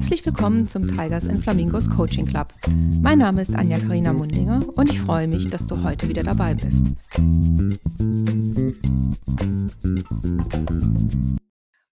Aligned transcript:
Herzlich 0.00 0.24
willkommen 0.24 0.66
zum 0.66 0.88
Tigers 0.88 1.28
and 1.28 1.42
Flamingos 1.42 1.88
Coaching 1.90 2.24
Club. 2.24 2.54
Mein 3.02 3.18
Name 3.18 3.42
ist 3.42 3.54
Anja 3.54 3.78
Karina 3.78 4.14
Mundinger 4.14 4.66
und 4.74 4.90
ich 4.90 4.98
freue 4.98 5.28
mich, 5.28 5.50
dass 5.50 5.66
du 5.66 5.84
heute 5.84 6.08
wieder 6.08 6.22
dabei 6.22 6.54
bist. 6.54 6.82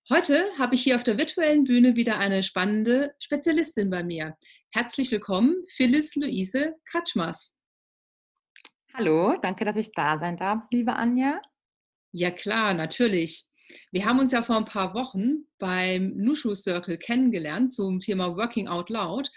Heute 0.09 0.43
habe 0.59 0.75
ich 0.75 0.83
hier 0.83 0.97
auf 0.97 1.05
der 1.05 1.19
virtuellen 1.19 1.65
Bühne 1.65 1.97
wieder 1.97 2.19
eine 2.19 2.43
spannende 2.43 3.15
Spezialistin 3.21 3.91
bei 3.91 4.03
mir. 4.03 4.39
Herzlich 4.71 5.11
willkommen, 5.13 5.55
Phyllis 5.69 6.17
Luise 6.17 6.77
Katschmas. 6.91 7.53
Hallo, 8.95 9.37
danke, 9.43 9.67
dass 9.67 9.77
ich 9.77 9.93
da 9.93 10.19
sein 10.19 10.39
darf, 10.39 10.63
liebe 10.71 10.97
Anja. 10.97 11.43
Ja 12.13 12.31
klar, 12.31 12.73
natürlich. 12.73 13.48
Wir 13.91 14.05
haben 14.05 14.19
uns 14.19 14.33
ja 14.33 14.43
vor 14.43 14.57
ein 14.57 14.65
paar 14.65 14.95
Wochen 14.95 15.47
beim 15.59 16.17
Nushu 16.17 16.55
Circle 16.55 16.99
kennengelernt 16.99 17.73
zum 17.73 18.01
Thema 18.01 18.37
Working 18.37 18.69
Out 18.69 18.91
Loud. 18.91 19.31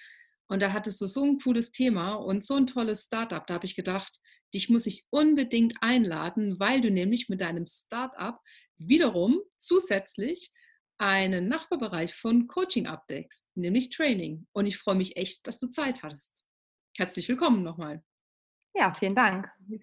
Und 0.48 0.62
da 0.62 0.74
hattest 0.74 1.00
du 1.02 1.08
so 1.08 1.24
ein 1.24 1.38
cooles 1.40 1.72
Thema 1.72 2.14
und 2.14 2.44
so 2.44 2.56
ein 2.56 2.68
tolles 2.68 3.06
Startup. 3.06 3.46
Da 3.46 3.54
habe 3.54 3.66
ich 3.66 3.76
gedacht, 3.76 4.20
dich 4.54 4.70
muss 4.70 4.86
ich 4.86 5.06
unbedingt 5.10 5.76
einladen, 5.82 6.60
weil 6.60 6.82
du 6.82 6.92
nämlich 6.92 7.30
mit 7.30 7.42
deinem 7.42 7.66
Startup 7.66 8.40
wiederum 8.78 9.40
zusätzlich 9.58 10.52
einen 10.98 11.48
Nachbarbereich 11.48 12.14
von 12.14 12.48
Coaching 12.48 12.86
abdeckst, 12.86 13.48
nämlich 13.56 13.90
Training. 13.90 14.48
Und 14.52 14.68
ich 14.68 14.78
freue 14.78 14.96
mich 14.96 15.18
echt, 15.18 15.48
dass 15.48 15.60
du 15.60 15.68
Zeit 15.68 16.04
hattest. 16.04 16.44
Herzlich 16.98 17.28
willkommen 17.28 17.64
nochmal. 17.64 18.04
Ja, 18.76 18.94
vielen 18.94 19.16
Dank. 19.16 19.50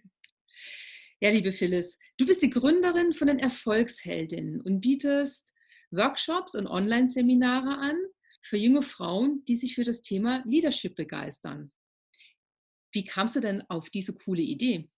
Ja, 1.21 1.31
liebe 1.31 1.51
Phyllis, 1.51 1.99
du 2.17 2.27
bist 2.27 2.43
die 2.43 2.51
Gründerin 2.51 3.13
von 3.13 3.27
den 3.27 3.41
Erfolgsheldinnen 3.41 4.61
und 4.61 4.81
bietest 4.81 5.53
Workshops 5.91 6.55
und 6.55 6.69
Online-Seminare 6.69 7.77
an 7.77 7.97
für 8.41 8.57
junge 8.57 8.83
Frauen, 8.83 9.45
die 9.47 9.57
sich 9.57 9.75
für 9.75 9.83
das 9.83 10.01
Thema 10.01 10.45
Leadership 10.47 10.95
begeistern. 10.95 11.73
Wie 12.93 13.05
kamst 13.05 13.35
du 13.35 13.41
denn 13.41 13.65
auf 13.69 13.91
diese 13.91 14.15
coole 14.15 14.43
Idee? 14.43 14.89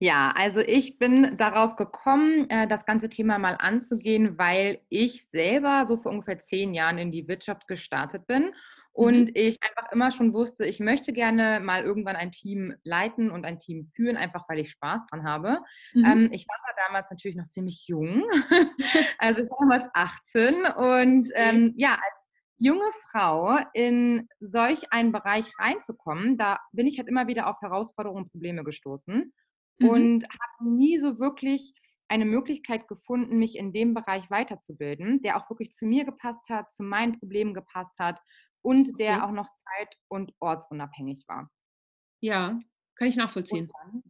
Ja, 0.00 0.32
also 0.34 0.60
ich 0.60 0.98
bin 0.98 1.36
darauf 1.36 1.76
gekommen, 1.76 2.48
äh, 2.48 2.66
das 2.66 2.86
ganze 2.86 3.10
Thema 3.10 3.38
mal 3.38 3.56
anzugehen, 3.58 4.38
weil 4.38 4.80
ich 4.88 5.28
selber 5.32 5.84
so 5.86 5.98
vor 5.98 6.12
ungefähr 6.12 6.38
zehn 6.38 6.72
Jahren 6.72 6.96
in 6.96 7.12
die 7.12 7.28
Wirtschaft 7.28 7.68
gestartet 7.68 8.26
bin 8.26 8.52
und 8.94 9.24
mhm. 9.24 9.32
ich 9.34 9.58
einfach 9.60 9.90
immer 9.90 10.12
schon 10.12 10.32
wusste, 10.32 10.64
ich 10.64 10.78
möchte 10.78 11.12
gerne 11.12 11.60
mal 11.60 11.82
irgendwann 11.82 12.14
ein 12.14 12.30
Team 12.30 12.74
leiten 12.84 13.30
und 13.30 13.44
ein 13.44 13.58
Team 13.58 13.90
führen, 13.94 14.16
einfach 14.16 14.48
weil 14.48 14.60
ich 14.60 14.70
Spaß 14.70 15.02
dran 15.10 15.24
habe. 15.24 15.58
Mhm. 15.94 16.04
Ähm, 16.04 16.28
ich 16.32 16.46
war 16.48 16.54
damals 16.86 17.10
natürlich 17.10 17.36
noch 17.36 17.48
ziemlich 17.48 17.86
jung, 17.88 18.24
also 19.18 19.42
ich 19.42 19.50
war 19.50 19.58
damals 19.60 19.88
18 19.94 20.64
und 20.76 21.28
ähm, 21.34 21.74
ja, 21.76 21.94
als 21.94 22.24
junge 22.58 22.90
Frau 23.10 23.58
in 23.72 24.28
solch 24.38 24.92
einen 24.92 25.10
Bereich 25.10 25.46
reinzukommen, 25.58 26.38
da 26.38 26.60
bin 26.72 26.86
ich 26.86 26.98
halt 26.98 27.08
immer 27.08 27.26
wieder 27.26 27.48
auf 27.48 27.60
Herausforderungen 27.60 28.24
und 28.24 28.30
Probleme 28.30 28.62
gestoßen 28.62 29.32
mhm. 29.78 29.88
und 29.88 30.24
habe 30.24 30.70
nie 30.70 31.00
so 31.00 31.18
wirklich 31.18 31.74
eine 32.08 32.26
Möglichkeit 32.26 32.86
gefunden, 32.86 33.38
mich 33.38 33.56
in 33.56 33.72
dem 33.72 33.94
Bereich 33.94 34.30
weiterzubilden, 34.30 35.22
der 35.22 35.36
auch 35.36 35.50
wirklich 35.50 35.72
zu 35.72 35.84
mir 35.86 36.04
gepasst 36.04 36.48
hat, 36.48 36.72
zu 36.72 36.82
meinen 36.84 37.18
Problemen 37.18 37.54
gepasst 37.54 37.98
hat 37.98 38.20
und 38.64 38.98
der 38.98 39.16
okay. 39.16 39.24
auch 39.24 39.30
noch 39.30 39.48
zeit- 39.54 39.96
und 40.08 40.32
ortsunabhängig 40.40 41.24
war. 41.28 41.50
Ja, 42.20 42.58
kann 42.96 43.08
ich 43.08 43.16
nachvollziehen. 43.16 43.66
Und 43.66 43.72
dann, 43.82 44.02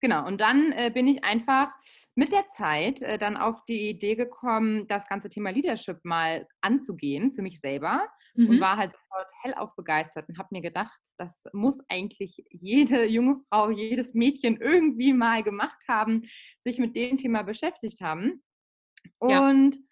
genau, 0.00 0.26
und 0.26 0.40
dann 0.40 0.72
äh, 0.72 0.90
bin 0.92 1.06
ich 1.06 1.24
einfach 1.24 1.72
mit 2.14 2.32
der 2.32 2.48
Zeit 2.50 3.00
äh, 3.02 3.18
dann 3.18 3.36
auf 3.36 3.64
die 3.64 3.88
Idee 3.88 4.14
gekommen, 4.14 4.86
das 4.88 5.06
ganze 5.08 5.30
Thema 5.30 5.50
Leadership 5.50 6.04
mal 6.04 6.46
anzugehen 6.60 7.32
für 7.32 7.40
mich 7.40 7.60
selber 7.60 8.06
mhm. 8.34 8.50
und 8.50 8.60
war 8.60 8.76
halt 8.76 8.92
sofort 8.92 9.30
hellauf 9.42 9.74
begeistert 9.76 10.28
und 10.28 10.38
habe 10.38 10.48
mir 10.52 10.62
gedacht, 10.62 11.00
das 11.16 11.44
muss 11.54 11.78
eigentlich 11.88 12.44
jede 12.50 13.06
junge 13.06 13.40
Frau, 13.48 13.70
jedes 13.70 14.12
Mädchen 14.12 14.58
irgendwie 14.60 15.14
mal 15.14 15.42
gemacht 15.42 15.82
haben, 15.88 16.22
sich 16.64 16.78
mit 16.78 16.94
dem 16.96 17.16
Thema 17.16 17.42
beschäftigt 17.42 18.02
haben. 18.02 18.42
Und 19.18 19.76
ja. 19.76 19.82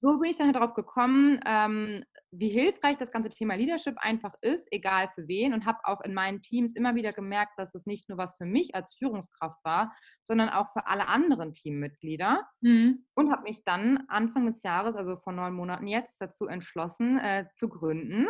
so 0.00 0.18
bin 0.18 0.30
ich 0.30 0.38
dann 0.38 0.46
halt 0.46 0.56
darauf 0.56 0.74
gekommen, 0.74 1.40
ähm, 1.44 2.04
wie 2.32 2.48
hilfreich 2.48 2.96
das 2.96 3.10
ganze 3.10 3.28
Thema 3.28 3.54
Leadership 3.54 3.94
einfach 3.98 4.32
ist, 4.40 4.66
egal 4.70 5.08
für 5.14 5.28
wen. 5.28 5.52
Und 5.52 5.66
habe 5.66 5.78
auch 5.84 6.00
in 6.00 6.14
meinen 6.14 6.40
Teams 6.40 6.74
immer 6.74 6.94
wieder 6.94 7.12
gemerkt, 7.12 7.52
dass 7.58 7.74
es 7.74 7.84
nicht 7.84 8.08
nur 8.08 8.16
was 8.16 8.34
für 8.36 8.46
mich 8.46 8.74
als 8.74 8.94
Führungskraft 8.94 9.62
war, 9.64 9.94
sondern 10.24 10.48
auch 10.48 10.72
für 10.72 10.86
alle 10.86 11.08
anderen 11.08 11.52
Teammitglieder. 11.52 12.48
Mhm. 12.62 13.04
Und 13.14 13.30
habe 13.30 13.42
mich 13.42 13.62
dann 13.64 14.04
Anfang 14.08 14.46
des 14.46 14.62
Jahres, 14.62 14.96
also 14.96 15.18
vor 15.18 15.34
neun 15.34 15.52
Monaten 15.52 15.86
jetzt, 15.86 16.20
dazu 16.20 16.46
entschlossen, 16.46 17.18
äh, 17.18 17.46
zu 17.52 17.68
gründen. 17.68 18.26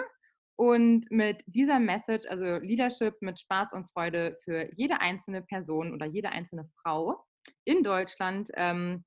Und 0.57 1.11
mit 1.11 1.43
dieser 1.47 1.79
Message, 1.79 2.27
also 2.29 2.59
Leadership 2.59 3.15
mit 3.21 3.39
Spaß 3.39 3.73
und 3.73 3.89
Freude 3.93 4.37
für 4.45 4.69
jede 4.75 5.01
einzelne 5.01 5.43
Person 5.43 5.95
oder 5.95 6.07
jede 6.07 6.31
einzelne 6.31 6.69
Frau 6.83 7.25
in 7.65 7.85
Deutschland 7.85 8.51
ähm, 8.55 9.05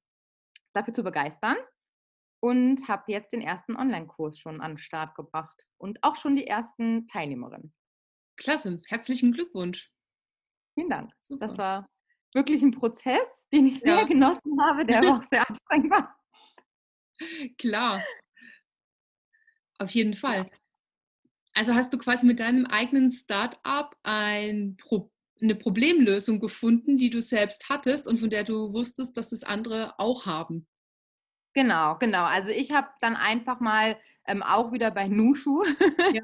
dafür 0.74 0.94
zu 0.94 1.04
begeistern 1.04 1.58
und 2.40 2.88
habe 2.88 3.12
jetzt 3.12 3.34
den 3.34 3.42
ersten 3.42 3.76
Online-Kurs 3.76 4.40
schon 4.40 4.62
an 4.62 4.74
den 4.74 4.78
Start 4.78 5.16
gebracht 5.16 5.68
und 5.78 6.04
auch 6.04 6.16
schon 6.16 6.36
die 6.36 6.48
ersten 6.48 7.08
Teilnehmerinnen. 7.08 7.74
Klasse, 8.38 8.80
herzlichen 8.88 9.32
Glückwunsch. 9.32 9.90
Vielen 10.74 10.90
Dank. 10.90 11.14
Super. 11.20 11.48
Das 11.48 11.58
war 11.58 11.90
wirklich 12.34 12.62
ein 12.62 12.72
Prozess, 12.72 13.28
den 13.52 13.68
ich 13.68 13.80
sehr 13.80 13.96
ja. 13.96 14.04
genossen 14.04 14.62
habe, 14.62 14.86
der 14.86 15.00
aber 15.00 15.18
auch 15.18 15.24
sehr 15.24 15.50
anstrengend 15.50 15.92
war. 15.92 16.16
Klar. 17.58 18.04
Auf 19.80 19.92
jeden 19.92 20.14
Fall. 20.14 20.50
Also 21.54 21.74
hast 21.74 21.94
du 21.94 21.98
quasi 21.98 22.26
mit 22.26 22.40
deinem 22.40 22.66
eigenen 22.66 23.12
Start-up 23.12 23.96
ein 24.04 24.78
Pro 24.78 25.12
eine 25.42 25.56
Problemlösung 25.56 26.40
gefunden, 26.40 26.98
die 26.98 27.10
du 27.10 27.22
selbst 27.22 27.68
hattest 27.68 28.08
und 28.08 28.20
von 28.20 28.30
der 28.30 28.46
du 28.46 28.72
wusstest, 28.72 29.18
dass 29.18 29.34
es 29.34 29.44
andere 29.44 30.00
auch 30.00 30.26
haben. 30.26 30.66
Genau, 31.56 31.98
genau. 31.98 32.26
Also 32.26 32.50
ich 32.50 32.74
habe 32.74 32.90
dann 33.00 33.16
einfach 33.16 33.62
mal 33.62 33.98
ähm, 34.28 34.44
auch 34.44 34.74
wieder 34.74 34.92
bei 34.92 35.08
Nushu 35.08 35.64
ja. 36.14 36.22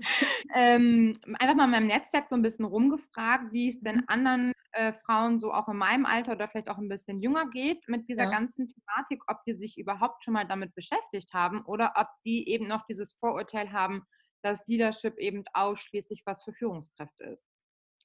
ähm, 0.53 1.13
einfach 1.39 1.55
mal 1.55 1.65
in 1.65 1.71
meinem 1.71 1.87
Netzwerk 1.87 2.29
so 2.29 2.35
ein 2.35 2.41
bisschen 2.41 2.65
rumgefragt, 2.65 3.53
wie 3.53 3.69
es 3.69 3.79
denn 3.79 3.97
mhm. 3.97 4.03
anderen 4.07 4.53
äh, 4.73 4.91
Frauen 5.05 5.39
so 5.39 5.53
auch 5.53 5.69
in 5.69 5.77
meinem 5.77 6.05
Alter 6.05 6.33
oder 6.33 6.49
vielleicht 6.49 6.69
auch 6.69 6.77
ein 6.77 6.89
bisschen 6.89 7.21
jünger 7.21 7.49
geht 7.49 7.87
mit 7.87 8.09
dieser 8.09 8.25
ja. 8.25 8.29
ganzen 8.29 8.67
Thematik, 8.67 9.23
ob 9.27 9.41
die 9.45 9.53
sich 9.53 9.77
überhaupt 9.77 10.25
schon 10.25 10.33
mal 10.33 10.45
damit 10.45 10.75
beschäftigt 10.75 11.33
haben 11.33 11.61
oder 11.61 11.93
ob 11.95 12.07
die 12.25 12.49
eben 12.49 12.67
noch 12.67 12.85
dieses 12.87 13.13
Vorurteil 13.13 13.71
haben, 13.71 14.03
dass 14.41 14.67
Leadership 14.67 15.17
eben 15.17 15.45
ausschließlich 15.53 16.23
was 16.25 16.43
für 16.43 16.51
Führungskräfte 16.53 17.23
ist. 17.23 17.49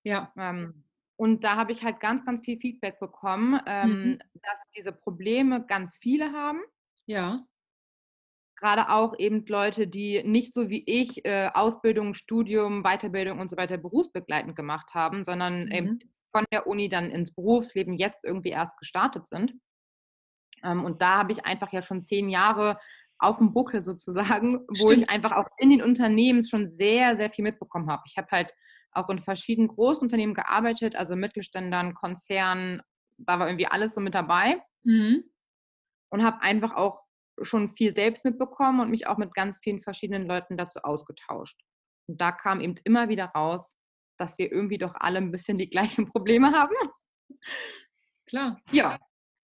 Ja. 0.04 0.32
Ähm, 0.38 0.84
und 1.16 1.42
da 1.42 1.56
habe 1.56 1.72
ich 1.72 1.82
halt 1.82 1.98
ganz, 1.98 2.24
ganz 2.24 2.44
viel 2.44 2.58
Feedback 2.60 3.00
bekommen, 3.00 3.58
ähm, 3.66 3.90
mhm. 3.90 4.18
dass 4.34 4.60
diese 4.76 4.92
Probleme 4.92 5.66
ganz 5.66 5.96
viele 5.96 6.30
haben 6.32 6.60
ja. 7.06 7.44
Gerade 8.58 8.88
auch 8.90 9.18
eben 9.18 9.44
Leute, 9.46 9.86
die 9.86 10.22
nicht 10.24 10.54
so 10.54 10.70
wie 10.70 10.82
ich 10.86 11.24
äh, 11.26 11.50
Ausbildung, 11.52 12.14
Studium, 12.14 12.82
Weiterbildung 12.82 13.38
und 13.38 13.50
so 13.50 13.56
weiter 13.56 13.76
berufsbegleitend 13.76 14.56
gemacht 14.56 14.94
haben, 14.94 15.24
sondern 15.24 15.66
mhm. 15.66 15.72
eben 15.72 15.98
von 16.32 16.44
der 16.50 16.66
Uni 16.66 16.88
dann 16.88 17.10
ins 17.10 17.34
Berufsleben 17.34 17.94
jetzt 17.94 18.24
irgendwie 18.24 18.50
erst 18.50 18.78
gestartet 18.78 19.26
sind. 19.26 19.52
Ähm, 20.64 20.84
und 20.84 21.02
da 21.02 21.18
habe 21.18 21.32
ich 21.32 21.44
einfach 21.44 21.70
ja 21.72 21.82
schon 21.82 22.02
zehn 22.02 22.30
Jahre 22.30 22.78
auf 23.18 23.38
dem 23.38 23.52
Buckel 23.52 23.84
sozusagen, 23.84 24.60
wo 24.68 24.88
Stimmt. 24.88 25.02
ich 25.02 25.10
einfach 25.10 25.32
auch 25.32 25.48
in 25.58 25.68
den 25.68 25.82
Unternehmen 25.82 26.42
schon 26.42 26.70
sehr, 26.70 27.16
sehr 27.18 27.30
viel 27.30 27.44
mitbekommen 27.44 27.90
habe. 27.90 28.02
Ich 28.06 28.16
habe 28.16 28.28
halt 28.30 28.54
auch 28.92 29.10
in 29.10 29.22
verschiedenen 29.22 29.68
großen 29.68 30.02
Unternehmen 30.02 30.32
gearbeitet, 30.32 30.96
also 30.96 31.14
Mittelständern, 31.14 31.94
Konzernen, 31.94 32.80
da 33.18 33.38
war 33.38 33.48
irgendwie 33.48 33.66
alles 33.66 33.92
so 33.92 34.00
mit 34.00 34.14
dabei. 34.14 34.62
Mhm 34.82 35.24
und 36.10 36.24
habe 36.24 36.42
einfach 36.42 36.74
auch 36.74 37.02
schon 37.42 37.74
viel 37.76 37.94
selbst 37.94 38.24
mitbekommen 38.24 38.80
und 38.80 38.90
mich 38.90 39.06
auch 39.06 39.18
mit 39.18 39.34
ganz 39.34 39.58
vielen 39.62 39.82
verschiedenen 39.82 40.26
Leuten 40.26 40.56
dazu 40.56 40.80
ausgetauscht. 40.80 41.60
Und 42.08 42.20
da 42.20 42.32
kam 42.32 42.60
eben 42.60 42.76
immer 42.84 43.08
wieder 43.08 43.26
raus, 43.26 43.76
dass 44.18 44.38
wir 44.38 44.50
irgendwie 44.50 44.78
doch 44.78 44.94
alle 44.94 45.18
ein 45.18 45.32
bisschen 45.32 45.56
die 45.56 45.70
gleichen 45.70 46.06
Probleme 46.06 46.52
haben. 46.52 46.74
Klar. 48.26 48.60
Ja. 48.70 48.98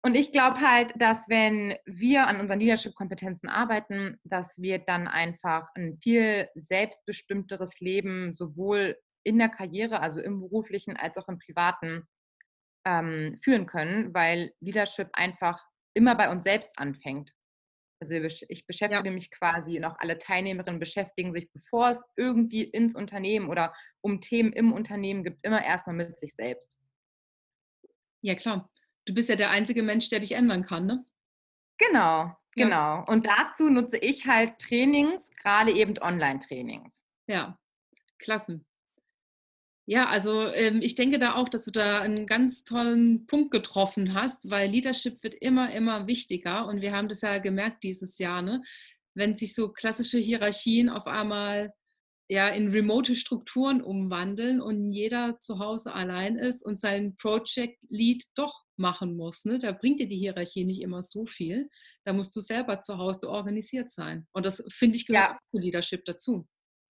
Und 0.05 0.15
ich 0.15 0.31
glaube 0.31 0.61
halt, 0.61 0.93
dass 0.97 1.19
wenn 1.29 1.77
wir 1.85 2.29
an 2.29 2.41
unseren 2.41 2.61
Leadership-Kompetenzen 2.61 3.49
arbeiten, 3.49 4.19
dass 4.23 4.57
wir 4.61 4.79
dann 4.79 5.09
einfach 5.09 5.69
ein 5.75 5.99
viel 6.01 6.49
selbstbestimmteres 6.55 7.81
Leben 7.81 8.33
sowohl 8.33 8.97
in 9.25 9.39
der 9.39 9.49
Karriere, 9.49 10.01
also 10.01 10.21
im 10.21 10.41
beruflichen, 10.41 10.97
als 10.97 11.19
auch 11.19 11.29
im 11.29 11.39
privaten 11.39 12.07
ähm, 12.87 13.39
führen 13.43 13.67
können, 13.67 14.15
weil 14.15 14.53
Leadership 14.61 15.09
einfach 15.13 15.67
immer 15.99 16.15
bei 16.15 16.31
uns 16.31 16.45
selbst 16.45 16.79
anfängt. 16.79 17.33
Also 18.01 18.15
ich 18.15 18.65
beschäftige 18.67 19.09
ja. 19.09 19.13
mich 19.13 19.31
quasi 19.31 19.77
und 19.77 19.85
auch 19.85 19.99
alle 19.99 20.19
Teilnehmerinnen 20.19 20.79
beschäftigen 20.79 21.33
sich, 21.33 21.51
bevor 21.53 21.91
es 21.91 22.03
irgendwie 22.17 22.63
ins 22.63 22.95
Unternehmen 22.95 23.49
oder 23.49 23.75
um 24.01 24.21
Themen 24.21 24.53
im 24.53 24.73
Unternehmen 24.73 25.25
gibt, 25.25 25.45
immer 25.45 25.65
erstmal 25.65 25.97
mit 25.97 26.21
sich 26.21 26.35
selbst. 26.35 26.79
Ja, 28.23 28.37
klar. 28.37 28.71
Du 29.05 29.15
bist 29.15 29.29
ja 29.29 29.37
der 29.37 29.51
einzige 29.51 29.83
Mensch, 29.83 30.11
der 30.11 30.21
dich 30.21 30.33
ändern 30.33 30.63
kann, 30.63 30.87
ne? 30.87 31.05
Genau, 31.79 32.37
Genau. 32.59 33.05
Und 33.07 33.27
dazu 33.27 33.69
nutze 33.69 33.99
ich 33.99 34.27
halt 34.27 34.59
Trainings, 34.59 35.29
gerade 35.41 35.73
eben 35.73 35.97
Online-Trainings. 35.99 37.03
Ja, 37.27 37.59
klasse. 38.19 38.61
Ja, 39.91 40.07
also 40.11 40.43
ähm, 40.49 40.83
ich 40.83 40.97
denke 40.97 41.19
da 41.19 41.35
auch, 41.35 41.49
dass 41.49 41.65
du 41.65 41.71
da 41.71 42.03
einen 42.03 42.27
ganz 42.27 42.65
tollen 42.65 43.27
Punkt 43.27 43.51
getroffen 43.51 44.13
hast, 44.13 44.51
weil 44.51 44.71
Leadership 44.71 45.23
wird 45.23 45.35
immer, 45.35 45.73
immer 45.73 46.07
wichtiger. 46.07 46.67
Und 46.67 46.83
wir 46.83 46.93
haben 46.93 47.09
das 47.09 47.23
ja 47.23 47.39
gemerkt 47.39 47.85
dieses 47.85 48.19
Jahr, 48.19 48.43
ne? 48.43 48.63
wenn 49.15 49.35
sich 49.35 49.55
so 49.55 49.73
klassische 49.73 50.19
Hierarchien 50.19 50.91
auf 50.91 51.07
einmal 51.07 51.73
ja 52.29 52.49
in 52.49 52.69
remote 52.69 53.15
Strukturen 53.15 53.81
umwandeln 53.81 54.61
und 54.61 54.93
jeder 54.93 55.41
zu 55.41 55.59
Hause 55.59 55.95
allein 55.95 56.37
ist 56.37 56.63
und 56.63 56.79
sein 56.79 57.17
Project 57.17 57.79
Lead 57.89 58.25
doch 58.35 58.65
machen 58.77 59.17
muss. 59.17 59.47
Ne? 59.47 59.57
Da 59.57 59.73
bringt 59.73 60.01
dir 60.01 60.07
die 60.07 60.19
Hierarchie 60.19 60.67
nicht 60.67 60.83
immer 60.83 61.01
so 61.01 61.25
viel. 61.25 61.71
Da 62.05 62.13
musst 62.13 62.37
du 62.37 62.41
selber 62.41 62.83
zu 62.83 62.99
Hause 62.99 63.31
organisiert 63.31 63.89
sein. 63.89 64.27
Und 64.33 64.45
das 64.45 64.63
finde 64.69 64.99
ich 64.99 65.07
gehört 65.07 65.31
ja. 65.31 65.39
zu 65.51 65.59
Leadership 65.59 66.05
dazu. 66.05 66.47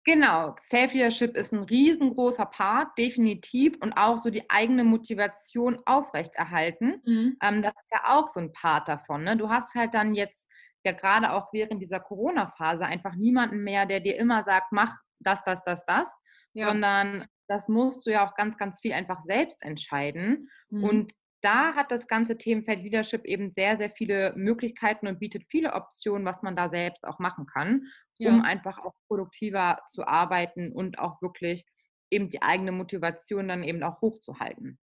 Genau, 0.06 0.55
Self-Leadership 0.70 1.37
ist 1.37 1.53
ein 1.53 1.64
riesengroßer 1.64 2.47
Part, 2.47 2.97
definitiv, 2.97 3.76
und 3.81 3.93
auch 3.94 4.19
so 4.19 4.31
die 4.31 4.49
eigene 4.49 4.85
Motivation 4.85 5.82
aufrechterhalten. 5.85 7.03
Mhm. 7.05 7.37
Ähm, 7.43 7.61
das 7.61 7.75
ist 7.75 7.91
ja 7.91 8.17
auch 8.17 8.29
so 8.29 8.38
ein 8.38 8.53
Part 8.53 8.87
davon. 8.87 9.25
Ne? 9.25 9.37
Du 9.37 9.50
hast 9.50 9.75
halt 9.75 9.94
dann 9.94 10.14
jetzt 10.14 10.49
ja 10.85 10.93
gerade 10.93 11.32
auch 11.32 11.53
während 11.53 11.82
dieser 11.82 11.99
Corona-Phase 11.99 12.87
einfach 12.87 13.17
niemanden 13.17 13.64
mehr, 13.64 13.85
der 13.85 13.99
dir 13.99 14.17
immer 14.17 14.44
sagt, 14.44 14.70
mach 14.70 14.94
das, 15.19 15.43
das, 15.43 15.64
das, 15.64 15.85
das, 15.87 16.09
ja. 16.52 16.69
sondern 16.69 17.26
das 17.49 17.67
musst 17.67 18.06
du 18.06 18.12
ja 18.12 18.25
auch 18.25 18.37
ganz, 18.37 18.56
ganz 18.56 18.79
viel 18.79 18.93
einfach 18.93 19.23
selbst 19.23 19.64
entscheiden. 19.64 20.49
Mhm. 20.70 20.85
Und 20.85 21.12
da 21.43 21.75
hat 21.75 21.91
das 21.91 22.09
ganze 22.09 22.38
Themenfeld 22.38 22.83
Leadership 22.83 23.25
eben 23.25 23.53
sehr, 23.53 23.77
sehr 23.77 23.91
viele 23.91 24.33
Möglichkeiten 24.37 25.06
und 25.06 25.19
bietet 25.19 25.44
viele 25.49 25.75
Optionen, 25.75 26.27
was 26.27 26.43
man 26.43 26.56
da 26.56 26.69
selbst 26.69 27.06
auch 27.06 27.19
machen 27.19 27.47
kann, 27.47 27.83
ja. 28.19 28.31
um 28.31 28.43
einfach 28.43 28.79
auch 28.79 28.94
produktiver 29.09 29.81
zu 29.88 30.06
arbeiten 30.06 30.73
und 30.73 30.99
auch 30.99 31.21
wirklich 31.23 31.65
eben 32.11 32.29
die 32.29 32.43
eigene 32.43 32.73
Motivation 32.73 33.49
dann 33.49 33.65
eben 33.65 33.83
auch 33.83 34.00
hochzuhalten. 34.00 34.79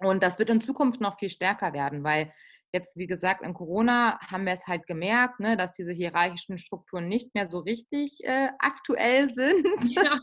Und 0.00 0.22
das 0.22 0.38
wird 0.38 0.50
in 0.50 0.60
Zukunft 0.60 1.00
noch 1.00 1.18
viel 1.18 1.30
stärker 1.30 1.72
werden, 1.72 2.04
weil 2.04 2.32
jetzt, 2.72 2.96
wie 2.96 3.06
gesagt, 3.06 3.42
in 3.42 3.54
Corona 3.54 4.18
haben 4.20 4.44
wir 4.44 4.52
es 4.52 4.66
halt 4.66 4.86
gemerkt, 4.86 5.40
ne, 5.40 5.56
dass 5.56 5.72
diese 5.72 5.92
hierarchischen 5.92 6.58
Strukturen 6.58 7.08
nicht 7.08 7.34
mehr 7.34 7.48
so 7.48 7.60
richtig 7.60 8.18
äh, 8.24 8.50
aktuell 8.58 9.30
sind. 9.34 9.94
Ja. 9.94 10.20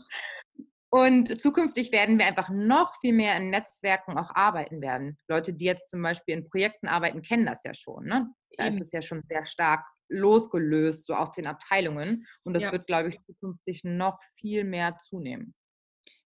Und 0.94 1.40
zukünftig 1.40 1.90
werden 1.90 2.20
wir 2.20 2.26
einfach 2.26 2.50
noch 2.50 2.94
viel 3.00 3.14
mehr 3.14 3.36
in 3.36 3.50
Netzwerken 3.50 4.16
auch 4.16 4.30
arbeiten 4.32 4.80
werden. 4.80 5.18
Leute, 5.26 5.52
die 5.52 5.64
jetzt 5.64 5.90
zum 5.90 6.00
Beispiel 6.00 6.36
in 6.36 6.48
Projekten 6.48 6.86
arbeiten, 6.86 7.20
kennen 7.20 7.46
das 7.46 7.64
ja 7.64 7.74
schon. 7.74 8.04
Ne? 8.04 8.32
Da 8.56 8.68
ist 8.68 8.80
es 8.80 8.92
ja 8.92 9.02
schon 9.02 9.24
sehr 9.24 9.44
stark 9.44 9.84
losgelöst, 10.08 11.06
so 11.06 11.16
aus 11.16 11.32
den 11.32 11.48
Abteilungen. 11.48 12.28
Und 12.44 12.54
das 12.54 12.62
ja. 12.62 12.70
wird, 12.70 12.86
glaube 12.86 13.08
ich, 13.08 13.20
zukünftig 13.24 13.82
noch 13.82 14.20
viel 14.38 14.62
mehr 14.62 14.96
zunehmen. 15.00 15.56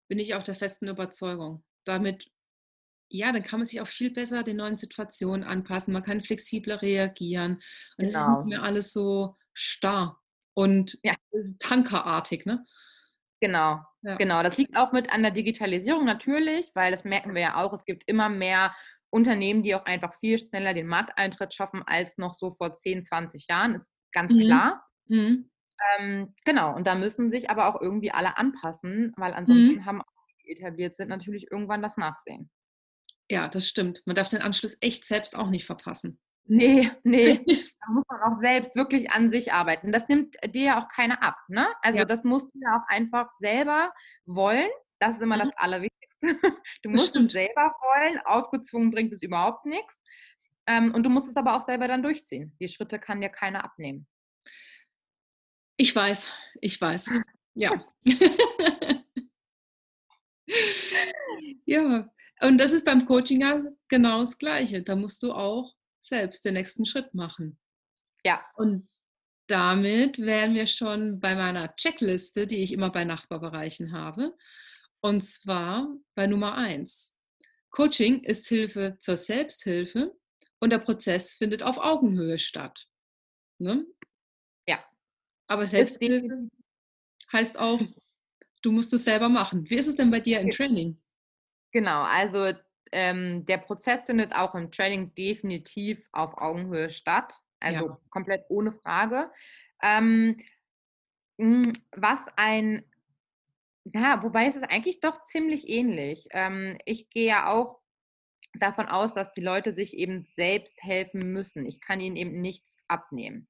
Bin 0.07 0.19
ich 0.19 0.35
auch 0.35 0.43
der 0.43 0.55
festen 0.55 0.89
Überzeugung. 0.89 1.65
Damit, 1.87 2.31
ja, 3.09 3.33
dann 3.33 3.45
kann 3.45 3.61
man 3.61 3.67
sich 3.67 3.81
auch 3.81 3.89
viel 3.89 4.13
besser 4.13 4.43
den 4.43 4.59
neuen 4.59 4.77
Situationen 4.77 5.45
anpassen. 5.45 5.95
Man 5.95 6.03
kann 6.03 6.23
flexibler 6.23 6.83
reagieren. 6.83 7.63
Und 7.97 8.05
es 8.05 8.13
genau. 8.13 8.21
ist 8.21 8.29
nicht 8.29 8.37
genau. 8.37 8.45
mehr 8.45 8.63
alles 8.65 8.93
so 8.93 9.39
starr 9.55 10.21
und 10.53 10.99
ja. 11.03 11.15
tankerartig. 11.59 12.45
Ne? 12.45 12.67
Genau, 13.41 13.81
ja. 14.03 14.17
genau. 14.17 14.43
Das 14.43 14.57
liegt 14.57 14.77
auch 14.77 14.93
mit 14.93 15.11
an 15.11 15.23
der 15.23 15.33
Digitalisierung 15.33 16.05
natürlich, 16.05 16.71
weil 16.75 16.91
das 16.91 17.05
merken 17.05 17.35
wir 17.35 17.43
ja 17.43 17.57
auch. 17.57 17.73
Es 17.73 17.85
gibt 17.85 18.05
immer 18.07 18.29
mehr 18.29 18.75
Unternehmen, 19.11 19.63
die 19.63 19.75
auch 19.75 19.87
einfach 19.87 20.15
viel 20.21 20.39
schneller 20.39 20.75
den 20.75 20.87
Markteintritt 20.87 21.55
schaffen 21.55 21.83
als 21.87 22.19
noch 22.19 22.35
so 22.35 22.55
vor 22.55 22.75
10, 22.75 23.05
20 23.05 23.47
Jahren, 23.49 23.75
ist 23.75 23.91
ganz 24.13 24.33
mhm. 24.33 24.41
klar. 24.41 24.87
Mhm. 25.07 25.51
Ähm, 25.99 26.35
genau, 26.45 26.75
und 26.75 26.87
da 26.87 26.95
müssen 26.95 27.31
sich 27.31 27.51
aber 27.51 27.69
auch 27.69 27.81
irgendwie 27.81 28.11
alle 28.11 28.37
anpassen, 28.37 29.13
weil 29.17 29.33
ansonsten 29.33 29.77
mhm. 29.77 29.85
haben 29.85 30.03
die 30.45 30.53
etabliert 30.53 30.95
sind 30.95 31.09
natürlich 31.09 31.51
irgendwann 31.51 31.83
das 31.83 31.97
Nachsehen. 31.97 32.51
Ja, 33.31 33.49
das 33.49 33.69
stimmt. 33.69 34.03
Man 34.07 34.17
darf 34.17 34.29
den 34.29 34.41
Anschluss 34.41 34.77
echt 34.81 35.05
selbst 35.05 35.37
auch 35.37 35.51
nicht 35.51 35.67
verpassen. 35.67 36.19
Nee, 36.49 36.91
nee. 37.05 37.45
da 37.81 37.93
muss 37.93 38.05
man 38.09 38.21
auch 38.23 38.41
selbst 38.41 38.75
wirklich 38.75 39.11
an 39.11 39.31
sich 39.31 39.53
arbeiten. 39.53 39.93
Das 39.93 40.09
nimmt 40.09 40.35
dir 40.47 40.63
ja 40.63 40.83
auch 40.83 40.89
keiner 40.89 41.23
ab. 41.23 41.37
Ne? 41.49 41.69
Also 41.83 42.01
ja. 42.01 42.05
das 42.05 42.25
musst 42.25 42.53
du 42.55 42.59
ja 42.61 42.79
auch 42.79 42.89
einfach 42.89 43.29
selber 43.39 43.93
wollen. 44.25 44.71
Das 44.99 45.17
ist 45.17 45.23
immer 45.23 45.37
mhm. 45.37 45.41
das 45.41 45.57
Allerwichtigste. 45.57 45.99
Du 46.83 46.91
musst 46.91 47.15
es 47.15 47.31
selber 47.33 47.73
wollen. 47.81 48.19
Aufgezwungen 48.25 48.91
bringt 48.91 49.13
es 49.13 49.23
überhaupt 49.23 49.67
nichts. 49.67 50.01
Ähm, 50.67 50.93
und 50.95 51.05
du 51.05 51.11
musst 51.11 51.29
es 51.29 51.37
aber 51.37 51.55
auch 51.55 51.65
selber 51.65 51.87
dann 51.87 52.03
durchziehen. 52.03 52.57
Die 52.61 52.67
Schritte 52.67 52.99
kann 52.99 53.21
dir 53.21 53.29
keiner 53.29 53.63
abnehmen. 53.63 54.09
Ich 55.77 55.95
weiß, 55.95 56.31
ich 56.61 56.81
weiß. 56.81 57.11
Ja. 57.61 57.73
ja. 61.65 62.09
Und 62.41 62.59
das 62.59 62.73
ist 62.73 62.85
beim 62.85 63.05
Coaching 63.05 63.41
ja 63.41 63.65
genau 63.89 64.21
das 64.21 64.39
Gleiche. 64.39 64.81
Da 64.85 64.95
musst 64.95 65.25
du 65.25 65.33
auch 65.33 65.75
selbst 66.01 66.45
den 66.45 66.55
nächsten 66.55 66.85
Schritt 66.85 67.15
machen. 67.15 67.59
Ja. 68.25 68.45
Und 68.55 68.89
damit 69.49 70.19
wären 70.19 70.55
wir 70.55 70.67
schon 70.67 71.21
bei 71.21 71.35
meiner 71.35 71.75
Checkliste, 71.77 72.47
die 72.47 72.63
ich 72.63 72.73
immer 72.73 72.91
bei 72.91 73.05
Nachbarbereichen 73.05 73.93
habe. 73.93 74.37
Und 75.01 75.23
zwar 75.23 75.89
bei 76.15 76.27
Nummer 76.27 76.55
eins. 76.55 77.17
Coaching 77.71 78.23
ist 78.25 78.49
Hilfe 78.49 78.97
zur 78.99 79.17
Selbsthilfe 79.17 80.15
und 80.61 80.71
der 80.71 80.79
Prozess 80.79 81.33
findet 81.33 81.63
auf 81.63 81.79
Augenhöhe 81.79 82.39
statt. 82.39 82.87
Ne? 83.59 83.87
Ja. 84.67 84.85
Aber 85.47 85.67
Selbsthilfe 85.67 86.49
heißt 87.33 87.59
auch, 87.59 87.81
du 88.63 88.73
musst 88.73 88.93
es 88.93 89.05
selber 89.05 89.29
machen. 89.29 89.69
Wie 89.71 89.77
ist 89.77 89.87
es 89.87 89.97
denn 89.97 90.11
bei 90.11 90.21
dir 90.21 90.41
im 90.41 90.51
Training? 90.51 91.01
Genau, 91.73 92.03
also 92.03 92.59
ähm, 92.93 93.47
der 93.47 93.59
Prozess 93.59 94.01
findet 94.07 94.35
auch 94.35 94.55
im 94.55 94.71
Training 94.71 95.15
definitiv 95.15 96.01
auf 96.13 96.37
Augenhöhe 96.39 96.91
statt, 96.91 97.35
also 97.61 97.89
ja. 97.89 98.01
komplett 98.11 98.45
ohne 98.49 98.73
Frage. 98.73 99.31
Ähm, 99.83 100.39
hm, 101.39 101.73
was 101.93 102.21
ein, 102.37 102.85
ja, 103.85 104.23
wobei 104.23 104.47
es 104.47 104.57
ist 104.57 104.65
eigentlich 104.65 105.01
doch 105.01 105.25
ziemlich 105.27 105.69
ähnlich. 105.69 106.29
Ähm, 106.31 106.79
ich 106.85 107.11
gehe 107.11 107.27
ja 107.27 107.49
auch 107.49 107.79
davon 108.55 108.87
aus, 108.87 109.15
dass 109.15 109.33
die 109.33 109.41
Leute 109.41 109.73
sich 109.73 109.97
eben 109.97 110.27
selbst 110.37 110.83
helfen 110.83 111.33
müssen. 111.33 111.65
Ich 111.67 111.81
kann 111.81 112.01
ihnen 112.01 112.17
eben 112.17 112.41
nichts 112.41 112.77
abnehmen. 112.89 113.49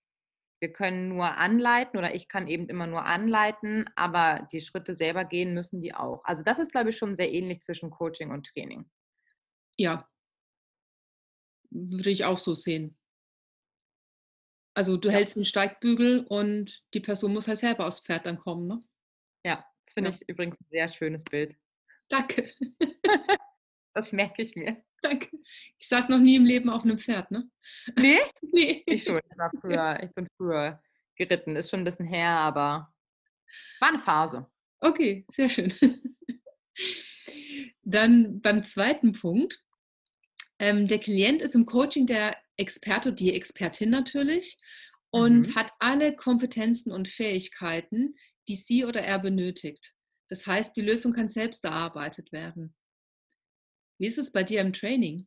Wir 0.60 0.72
können 0.72 1.08
nur 1.08 1.36
anleiten 1.36 1.98
oder 1.98 2.14
ich 2.14 2.28
kann 2.28 2.48
eben 2.48 2.68
immer 2.68 2.88
nur 2.88 3.04
anleiten, 3.04 3.88
aber 3.94 4.48
die 4.52 4.60
Schritte 4.60 4.96
selber 4.96 5.24
gehen 5.24 5.54
müssen 5.54 5.80
die 5.80 5.94
auch. 5.94 6.24
Also 6.24 6.42
das 6.42 6.58
ist, 6.58 6.72
glaube 6.72 6.90
ich, 6.90 6.98
schon 6.98 7.14
sehr 7.14 7.32
ähnlich 7.32 7.60
zwischen 7.60 7.90
Coaching 7.90 8.30
und 8.32 8.46
Training. 8.46 8.84
Ja. 9.78 10.08
Würde 11.70 12.10
ich 12.10 12.24
auch 12.24 12.38
so 12.38 12.54
sehen. 12.54 12.98
Also 14.74 14.96
du 14.96 15.08
ja. 15.08 15.14
hältst 15.14 15.36
den 15.36 15.44
Steigbügel 15.44 16.24
und 16.28 16.84
die 16.94 17.00
Person 17.00 17.32
muss 17.32 17.48
halt 17.48 17.58
selber 17.58 17.86
aufs 17.86 18.00
Pferd 18.00 18.26
dann 18.26 18.38
kommen, 18.38 18.68
ne? 18.68 18.82
Ja, 19.44 19.64
das 19.84 19.94
finde 19.94 20.10
ja. 20.10 20.16
ich 20.16 20.28
übrigens 20.28 20.60
ein 20.60 20.66
sehr 20.70 20.88
schönes 20.88 21.24
Bild. 21.24 21.56
Danke. 22.08 22.50
das 23.94 24.12
merke 24.12 24.42
ich 24.42 24.54
mir. 24.54 24.82
Danke. 25.02 25.28
Ich 25.78 25.88
saß 25.88 26.08
noch 26.08 26.18
nie 26.18 26.36
im 26.36 26.44
Leben 26.44 26.70
auf 26.70 26.84
einem 26.84 26.98
Pferd, 26.98 27.30
ne? 27.30 27.50
Nee? 27.96 28.20
nee. 28.52 28.82
Ich 28.86 29.04
schon. 29.04 29.20
Ich, 29.30 29.38
war 29.38 29.50
früher, 29.60 30.00
ich 30.02 30.12
bin 30.14 30.28
früher 30.36 30.82
geritten. 31.16 31.56
Ist 31.56 31.70
schon 31.70 31.80
ein 31.80 31.84
bisschen 31.84 32.06
her, 32.06 32.30
aber 32.30 32.92
war 33.80 33.88
eine 33.88 34.00
Phase. 34.00 34.50
Okay, 34.80 35.24
sehr 35.28 35.48
schön. 35.48 35.72
Dann 37.82 38.40
beim 38.40 38.62
zweiten 38.64 39.12
Punkt 39.12 39.64
ähm, 40.58 40.88
der 40.88 40.98
Klient 40.98 41.42
ist 41.42 41.54
im 41.54 41.66
Coaching 41.66 42.06
der 42.06 42.36
Experte, 42.56 43.12
die 43.12 43.34
Expertin 43.34 43.90
natürlich 43.90 44.58
und 45.10 45.48
mhm. 45.48 45.54
hat 45.54 45.72
alle 45.78 46.14
Kompetenzen 46.14 46.92
und 46.92 47.08
Fähigkeiten, 47.08 48.14
die 48.48 48.56
sie 48.56 48.84
oder 48.84 49.02
er 49.02 49.18
benötigt. 49.18 49.94
Das 50.28 50.46
heißt, 50.46 50.76
die 50.76 50.82
Lösung 50.82 51.12
kann 51.12 51.28
selbst 51.28 51.64
erarbeitet 51.64 52.32
werden. 52.32 52.74
Wie 53.98 54.06
ist 54.06 54.18
es 54.18 54.30
bei 54.30 54.44
dir 54.44 54.60
im 54.60 54.72
Training? 54.72 55.26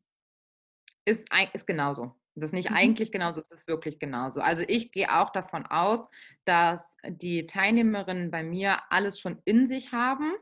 Ist, 1.06 1.26
ist 1.54 1.68
genauso. 1.68 2.16
Das 2.36 2.50
ist 2.50 2.54
nicht 2.54 2.70
mhm. 2.70 2.76
eigentlich 2.76 3.12
genauso, 3.12 3.42
es 3.42 3.52
ist 3.52 3.68
wirklich 3.68 4.00
genauso. 4.00 4.40
Also 4.40 4.64
ich 4.68 4.92
gehe 4.92 5.14
auch 5.14 5.32
davon 5.32 5.66
aus, 5.66 6.08
dass 6.46 6.86
die 7.06 7.46
Teilnehmerinnen 7.46 8.32
bei 8.32 8.44
mir 8.44 8.80
alles 8.90 9.20
schon 9.20 9.42
in 9.46 9.68
sich 9.68 9.92
haben 9.92 10.34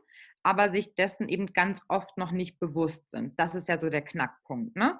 aber 0.42 0.70
sich 0.70 0.94
dessen 0.94 1.28
eben 1.28 1.46
ganz 1.52 1.80
oft 1.88 2.16
noch 2.16 2.32
nicht 2.32 2.58
bewusst 2.58 3.10
sind. 3.10 3.38
Das 3.38 3.54
ist 3.54 3.68
ja 3.68 3.78
so 3.78 3.90
der 3.90 4.02
Knackpunkt. 4.02 4.76
Ne? 4.76 4.98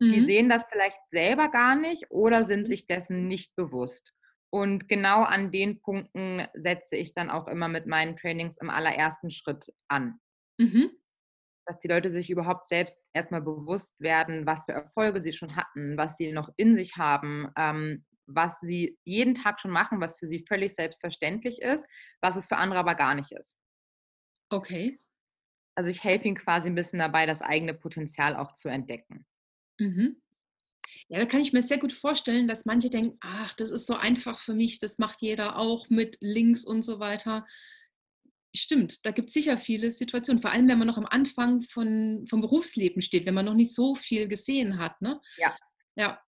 Mhm. 0.00 0.12
Die 0.12 0.24
sehen 0.24 0.48
das 0.48 0.64
vielleicht 0.70 0.98
selber 1.10 1.48
gar 1.50 1.76
nicht 1.76 2.10
oder 2.10 2.46
sind 2.46 2.62
mhm. 2.62 2.66
sich 2.66 2.86
dessen 2.86 3.28
nicht 3.28 3.54
bewusst. 3.56 4.12
Und 4.52 4.88
genau 4.88 5.22
an 5.22 5.52
den 5.52 5.80
Punkten 5.80 6.46
setze 6.54 6.96
ich 6.96 7.14
dann 7.14 7.30
auch 7.30 7.46
immer 7.46 7.68
mit 7.68 7.86
meinen 7.86 8.16
Trainings 8.16 8.56
im 8.60 8.68
allerersten 8.68 9.30
Schritt 9.30 9.72
an. 9.88 10.18
Mhm. 10.58 10.90
Dass 11.66 11.78
die 11.78 11.88
Leute 11.88 12.10
sich 12.10 12.30
überhaupt 12.30 12.68
selbst 12.68 12.96
erstmal 13.12 13.42
bewusst 13.42 13.94
werden, 14.00 14.46
was 14.46 14.64
für 14.64 14.72
Erfolge 14.72 15.22
sie 15.22 15.32
schon 15.32 15.54
hatten, 15.54 15.96
was 15.96 16.16
sie 16.16 16.32
noch 16.32 16.50
in 16.56 16.76
sich 16.76 16.96
haben, 16.96 17.48
ähm, 17.56 18.04
was 18.26 18.58
sie 18.60 18.98
jeden 19.04 19.34
Tag 19.34 19.60
schon 19.60 19.70
machen, 19.70 20.00
was 20.00 20.16
für 20.18 20.26
sie 20.26 20.44
völlig 20.48 20.74
selbstverständlich 20.74 21.60
ist, 21.62 21.84
was 22.20 22.36
es 22.36 22.46
für 22.46 22.56
andere 22.56 22.80
aber 22.80 22.96
gar 22.96 23.14
nicht 23.14 23.30
ist. 23.32 23.56
Okay. 24.50 24.98
Also 25.74 25.90
ich 25.90 26.04
helfe 26.04 26.26
ihnen 26.26 26.36
quasi 26.36 26.68
ein 26.68 26.74
bisschen 26.74 26.98
dabei, 26.98 27.26
das 27.26 27.40
eigene 27.40 27.72
Potenzial 27.74 28.36
auch 28.36 28.52
zu 28.52 28.68
entdecken. 28.68 29.24
Mhm. 29.78 30.20
Ja, 31.08 31.18
da 31.18 31.26
kann 31.26 31.40
ich 31.40 31.52
mir 31.52 31.62
sehr 31.62 31.78
gut 31.78 31.92
vorstellen, 31.92 32.48
dass 32.48 32.64
manche 32.64 32.90
denken, 32.90 33.16
ach, 33.20 33.54
das 33.54 33.70
ist 33.70 33.86
so 33.86 33.94
einfach 33.94 34.38
für 34.38 34.54
mich, 34.54 34.80
das 34.80 34.98
macht 34.98 35.22
jeder 35.22 35.56
auch 35.56 35.88
mit 35.88 36.18
Links 36.20 36.64
und 36.64 36.82
so 36.82 36.98
weiter. 36.98 37.46
Stimmt, 38.54 39.06
da 39.06 39.12
gibt 39.12 39.28
es 39.28 39.34
sicher 39.34 39.56
viele 39.56 39.92
Situationen, 39.92 40.42
vor 40.42 40.50
allem 40.50 40.68
wenn 40.68 40.78
man 40.78 40.88
noch 40.88 40.98
am 40.98 41.06
Anfang 41.06 41.62
von, 41.62 42.26
vom 42.28 42.40
Berufsleben 42.40 43.00
steht, 43.00 43.24
wenn 43.24 43.34
man 43.34 43.44
noch 43.44 43.54
nicht 43.54 43.72
so 43.72 43.94
viel 43.94 44.26
gesehen 44.26 44.78
hat. 44.78 45.00
Ne? 45.00 45.20
Ja. 45.36 45.56
Ja, 45.94 46.20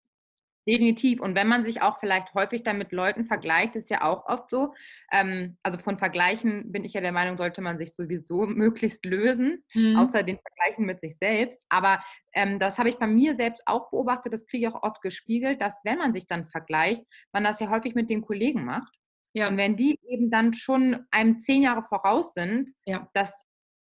Definitiv. 0.66 1.20
Und 1.20 1.34
wenn 1.34 1.48
man 1.48 1.64
sich 1.64 1.82
auch 1.82 1.98
vielleicht 1.98 2.34
häufig 2.34 2.62
dann 2.62 2.78
mit 2.78 2.92
Leuten 2.92 3.24
vergleicht, 3.24 3.74
ist 3.74 3.90
ja 3.90 4.02
auch 4.02 4.26
oft 4.26 4.48
so. 4.48 4.74
Ähm, 5.10 5.56
also 5.64 5.78
von 5.78 5.98
Vergleichen 5.98 6.70
bin 6.70 6.84
ich 6.84 6.92
ja 6.92 7.00
der 7.00 7.10
Meinung, 7.10 7.36
sollte 7.36 7.60
man 7.60 7.78
sich 7.78 7.94
sowieso 7.94 8.46
möglichst 8.46 9.04
lösen, 9.04 9.64
mhm. 9.74 9.96
außer 9.96 10.22
den 10.22 10.38
Vergleichen 10.38 10.86
mit 10.86 11.00
sich 11.00 11.16
selbst. 11.18 11.66
Aber 11.68 12.00
ähm, 12.32 12.60
das 12.60 12.78
habe 12.78 12.90
ich 12.90 12.98
bei 12.98 13.08
mir 13.08 13.34
selbst 13.34 13.62
auch 13.66 13.90
beobachtet, 13.90 14.32
das 14.32 14.46
kriege 14.46 14.68
ich 14.68 14.74
auch 14.74 14.82
oft 14.82 15.02
gespiegelt, 15.02 15.60
dass 15.60 15.80
wenn 15.82 15.98
man 15.98 16.12
sich 16.12 16.26
dann 16.28 16.46
vergleicht, 16.46 17.04
man 17.32 17.42
das 17.42 17.58
ja 17.58 17.68
häufig 17.68 17.96
mit 17.96 18.08
den 18.08 18.22
Kollegen 18.22 18.64
macht. 18.64 18.94
Ja. 19.34 19.48
Und 19.48 19.56
wenn 19.56 19.76
die 19.76 19.98
eben 20.06 20.30
dann 20.30 20.52
schon 20.52 21.06
einem 21.10 21.40
zehn 21.40 21.62
Jahre 21.62 21.82
voraus 21.82 22.34
sind, 22.34 22.74
ja. 22.84 23.08
das 23.14 23.34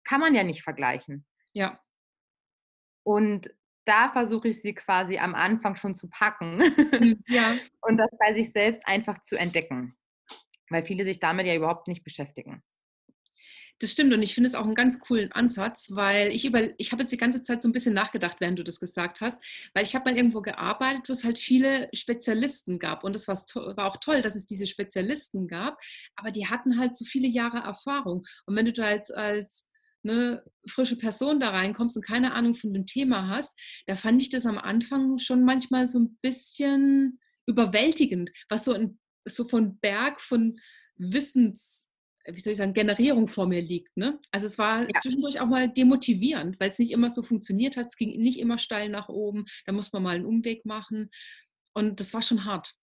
kann 0.04 0.22
man 0.22 0.34
ja 0.34 0.44
nicht 0.44 0.64
vergleichen. 0.64 1.26
Ja. 1.54 1.80
Und 3.06 3.54
da 3.86 4.12
versuche 4.12 4.50
ich 4.50 4.62
sie 4.62 4.74
quasi 4.74 5.18
am 5.18 5.36
Anfang 5.36 5.76
schon 5.76 5.96
zu 5.96 6.10
packen 6.10 6.62
hm, 6.92 7.24
ja. 7.28 7.56
und 7.82 7.98
das 7.98 8.10
bei 8.20 8.34
sich 8.34 8.52
selbst 8.52 8.88
einfach 8.88 9.22
zu 9.24 9.38
entdecken, 9.38 9.96
weil 10.70 10.84
viele 10.84 11.04
sich 11.06 11.20
damit 11.20 11.46
ja 11.46 11.56
überhaupt 11.56 11.88
nicht 11.88 12.04
beschäftigen. 12.04 12.64
Das 13.80 13.92
stimmt 13.92 14.14
und 14.14 14.22
ich 14.22 14.34
finde 14.34 14.48
es 14.48 14.56
auch 14.56 14.64
einen 14.64 14.76
ganz 14.76 15.00
coolen 15.00 15.32
Ansatz, 15.32 15.90
weil 15.92 16.30
ich 16.30 16.46
über, 16.46 16.80
ich 16.80 16.92
habe 16.92 17.02
jetzt 17.02 17.12
die 17.12 17.18
ganze 17.18 17.42
Zeit 17.42 17.62
so 17.62 17.68
ein 17.68 17.74
bisschen 17.74 17.94
nachgedacht, 17.94 18.38
während 18.40 18.58
du 18.58 18.64
das 18.64 18.80
gesagt 18.80 19.20
hast, 19.20 19.44
weil 19.74 19.84
ich 19.84 19.94
habe 19.96 20.10
mal 20.10 20.16
irgendwo 20.16 20.42
gearbeitet, 20.42 21.10
wo 21.10 21.12
es 21.12 21.24
halt 21.24 21.38
viele 21.38 21.90
Spezialisten 21.92 22.80
gab 22.80 23.04
und 23.04 23.16
es 23.16 23.28
war, 23.28 23.36
war 23.76 23.92
auch 23.92 23.98
toll, 23.98 24.22
dass 24.22 24.36
es 24.36 24.46
diese 24.46 24.68
Spezialisten 24.68 25.48
gab, 25.48 25.82
aber 26.16 26.32
die 26.32 26.48
hatten 26.48 26.80
halt 26.80 26.96
so 26.96 27.04
viele 27.04 27.28
Jahre 27.28 27.58
Erfahrung 27.58 28.26
und 28.46 28.56
wenn 28.56 28.66
du 28.66 28.74
da 28.74 28.92
jetzt 28.92 29.14
als 29.14 29.68
eine 30.04 30.44
frische 30.68 30.98
Person 30.98 31.40
da 31.40 31.50
reinkommst 31.50 31.98
und 31.98 32.06
keine 32.06 32.34
Ahnung 32.34 32.54
von 32.54 32.74
dem 32.74 32.86
Thema 32.86 33.28
hast, 33.28 33.58
da 33.86 33.96
fand 33.96 34.22
ich 34.22 34.30
das 34.30 34.46
am 34.46 34.58
Anfang 34.58 35.18
schon 35.18 35.44
manchmal 35.44 35.88
so 35.88 36.00
ein 36.00 36.18
bisschen 36.22 37.20
überwältigend, 37.46 38.32
was 38.50 38.66
so, 38.66 38.74
ein, 38.74 39.00
so 39.26 39.44
von 39.44 39.80
Berg 39.80 40.22
von 40.22 40.60
Wissens, 40.96 41.90
wie 42.26 42.40
soll 42.40 42.54
ich 42.54 42.58
sagen, 42.58 42.74
Generierung 42.74 43.28
vor 43.28 43.48
mir 43.48 43.62
liegt. 43.62 43.98
Ne? 43.98 44.20
Also 44.32 44.48
es 44.48 44.58
war 44.58 44.82
ja. 44.82 45.00
zwischendurch 45.02 45.42
auch 45.42 45.48
mal 45.48 45.70
demotivierend, 45.70 46.60
weil 46.60 46.70
es 46.70 46.80
nicht 46.80 46.92
immer 46.92 47.10
so 47.10 47.22
funktioniert 47.22 47.76
hat. 47.76 47.88
Es 47.88 47.98
ging 47.98 48.22
nicht 48.22 48.40
immer 48.40 48.58
steil 48.58 48.90
nach 48.90 49.10
oben. 49.10 49.46
Da 49.66 49.74
muss 49.74 49.92
man 49.92 50.04
mal 50.04 50.16
einen 50.16 50.26
Umweg 50.26 50.66
machen. 50.66 51.10
Und 51.74 52.00
das 52.00 52.14
war 52.14 52.22
schon 52.22 52.46
hart. 52.46 52.74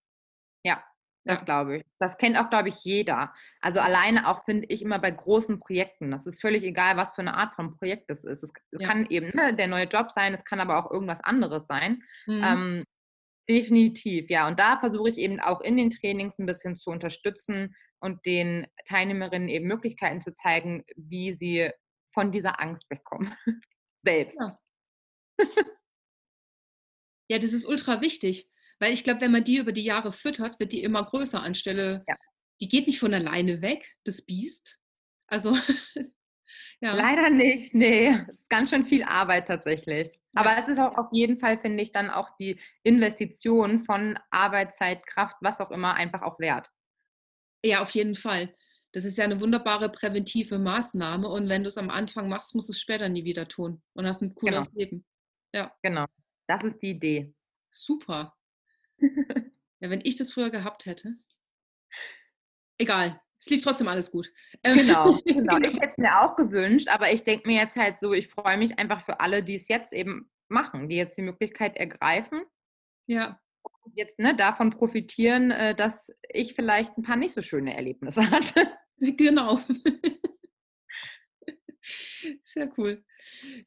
Ja, 0.62 0.84
das 1.30 1.44
glaube 1.44 1.78
ich. 1.78 1.84
Das 1.98 2.18
kennt 2.18 2.38
auch, 2.38 2.50
glaube 2.50 2.68
ich, 2.68 2.76
jeder. 2.84 3.32
Also 3.60 3.80
alleine 3.80 4.28
auch, 4.28 4.44
finde 4.44 4.66
ich, 4.68 4.82
immer 4.82 4.98
bei 4.98 5.10
großen 5.10 5.60
Projekten. 5.60 6.10
Das 6.10 6.26
ist 6.26 6.40
völlig 6.40 6.62
egal, 6.62 6.96
was 6.96 7.14
für 7.14 7.22
eine 7.22 7.34
Art 7.34 7.54
von 7.54 7.76
Projekt 7.76 8.10
das 8.10 8.24
ist. 8.24 8.42
Es, 8.42 8.52
ja. 8.72 8.86
kann 8.86 9.06
eben 9.06 9.30
ne, 9.34 9.54
der 9.54 9.68
neue 9.68 9.86
Job 9.86 10.10
sein, 10.12 10.34
es 10.34 10.44
kann 10.44 10.60
aber 10.60 10.78
auch 10.78 10.90
irgendwas 10.90 11.20
anderes 11.20 11.66
sein. 11.66 12.02
Mhm. 12.26 12.44
Ähm, 12.44 12.84
definitiv, 13.48 14.30
ja. 14.30 14.46
Und 14.46 14.60
da 14.60 14.78
versuche 14.78 15.08
ich 15.08 15.18
eben 15.18 15.40
auch 15.40 15.60
in 15.60 15.76
den 15.76 15.90
Trainings 15.90 16.38
ein 16.38 16.46
bisschen 16.46 16.76
zu 16.76 16.90
unterstützen 16.90 17.74
und 18.00 18.24
den 18.24 18.66
Teilnehmerinnen 18.86 19.48
eben 19.48 19.66
Möglichkeiten 19.66 20.20
zu 20.20 20.34
zeigen, 20.34 20.84
wie 20.96 21.32
sie 21.32 21.70
von 22.12 22.32
dieser 22.32 22.60
Angst 22.60 22.88
wegkommen. 22.90 23.34
Selbst. 24.04 24.38
Ja. 24.40 24.58
ja, 27.28 27.38
das 27.38 27.52
ist 27.52 27.66
ultra 27.66 28.00
wichtig. 28.00 28.50
Weil 28.80 28.94
ich 28.94 29.04
glaube, 29.04 29.20
wenn 29.20 29.30
man 29.30 29.44
die 29.44 29.58
über 29.58 29.72
die 29.72 29.84
Jahre 29.84 30.10
füttert, 30.10 30.58
wird 30.58 30.72
die 30.72 30.82
immer 30.82 31.04
größer 31.04 31.42
anstelle. 31.42 32.02
Ja. 32.08 32.16
Die 32.60 32.68
geht 32.68 32.86
nicht 32.86 32.98
von 32.98 33.14
alleine 33.14 33.62
weg, 33.62 33.96
das 34.04 34.22
Biest. 34.22 34.80
Also. 35.26 35.54
ja. 36.80 36.94
Leider 36.94 37.28
nicht, 37.30 37.74
nee. 37.74 38.08
Es 38.30 38.40
ist 38.40 38.50
ganz 38.50 38.70
schön 38.70 38.86
viel 38.86 39.04
Arbeit 39.04 39.48
tatsächlich. 39.48 40.08
Ja. 40.34 40.40
Aber 40.40 40.58
es 40.58 40.66
ist 40.68 40.78
auch 40.78 40.96
auf 40.96 41.08
jeden 41.12 41.38
Fall, 41.38 41.58
finde 41.58 41.82
ich, 41.82 41.92
dann 41.92 42.08
auch 42.08 42.30
die 42.38 42.58
Investition 42.82 43.84
von 43.84 44.18
Arbeitszeit, 44.30 45.06
Kraft, 45.06 45.36
was 45.40 45.60
auch 45.60 45.70
immer, 45.70 45.94
einfach 45.94 46.22
auch 46.22 46.38
wert. 46.40 46.70
Ja, 47.62 47.82
auf 47.82 47.90
jeden 47.90 48.14
Fall. 48.14 48.54
Das 48.92 49.04
ist 49.04 49.18
ja 49.18 49.24
eine 49.24 49.40
wunderbare 49.40 49.90
präventive 49.90 50.58
Maßnahme. 50.58 51.28
Und 51.28 51.50
wenn 51.50 51.62
du 51.62 51.68
es 51.68 51.76
am 51.76 51.90
Anfang 51.90 52.30
machst, 52.30 52.54
musst 52.54 52.70
du 52.70 52.72
es 52.72 52.80
später 52.80 53.10
nie 53.10 53.24
wieder 53.24 53.46
tun 53.46 53.82
und 53.92 54.06
hast 54.06 54.22
ein 54.22 54.34
cooles 54.34 54.70
genau. 54.70 54.78
Leben. 54.78 55.04
Ja. 55.54 55.72
Genau. 55.82 56.06
Das 56.48 56.64
ist 56.64 56.78
die 56.82 56.90
Idee. 56.90 57.34
Super. 57.68 58.34
Ja, 59.80 59.90
wenn 59.90 60.00
ich 60.04 60.16
das 60.16 60.32
früher 60.32 60.50
gehabt 60.50 60.86
hätte. 60.86 61.16
Egal, 62.78 63.20
es 63.38 63.48
lief 63.48 63.62
trotzdem 63.62 63.88
alles 63.88 64.10
gut. 64.10 64.30
Ähm, 64.62 64.76
genau, 64.76 65.18
genau. 65.24 65.56
Ich 65.66 65.74
hätte 65.74 65.90
es 65.90 65.98
mir 65.98 66.20
auch 66.20 66.36
gewünscht, 66.36 66.88
aber 66.88 67.12
ich 67.12 67.24
denke 67.24 67.48
mir 67.48 67.56
jetzt 67.56 67.76
halt 67.76 67.96
so, 68.00 68.12
ich 68.12 68.28
freue 68.28 68.58
mich 68.58 68.78
einfach 68.78 69.04
für 69.04 69.20
alle, 69.20 69.42
die 69.42 69.54
es 69.54 69.68
jetzt 69.68 69.92
eben 69.92 70.30
machen, 70.48 70.88
die 70.88 70.96
jetzt 70.96 71.16
die 71.16 71.22
Möglichkeit 71.22 71.76
ergreifen. 71.76 72.42
Ja. 73.06 73.40
Und 73.82 73.96
jetzt 73.96 74.18
ne, 74.18 74.36
davon 74.36 74.70
profitieren, 74.70 75.50
äh, 75.50 75.74
dass 75.74 76.10
ich 76.28 76.54
vielleicht 76.54 76.96
ein 76.98 77.02
paar 77.02 77.16
nicht 77.16 77.34
so 77.34 77.40
schöne 77.40 77.74
Erlebnisse 77.74 78.20
hatte. 78.30 78.70
Genau. 78.98 79.60
Sehr 82.44 82.70
cool. 82.76 83.02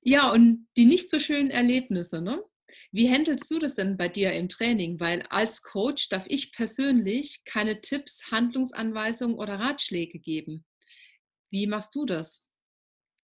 Ja, 0.02 0.32
und 0.32 0.68
die 0.78 0.86
nicht 0.86 1.10
so 1.10 1.20
schönen 1.20 1.50
Erlebnisse, 1.50 2.22
ne? 2.22 2.44
Wie 2.92 3.10
handelst 3.10 3.50
du 3.50 3.60
das 3.60 3.76
denn 3.76 3.98
bei 3.98 4.10
dir 4.10 4.34
im 4.34 4.50
Training? 4.50 5.00
Weil 5.00 5.24
als 5.30 5.62
Coach 5.62 6.10
darf 6.10 6.26
ich 6.28 6.52
persönlich 6.52 7.44
keine 7.46 7.82
Tipps, 7.82 8.32
Handlungsanweisungen 8.32 9.38
oder 9.38 9.60
Ratschläge 9.60 10.20
geben. 10.20 10.66
Wie 11.52 11.68
machst 11.68 11.96
du 11.96 12.06
das? 12.06 12.50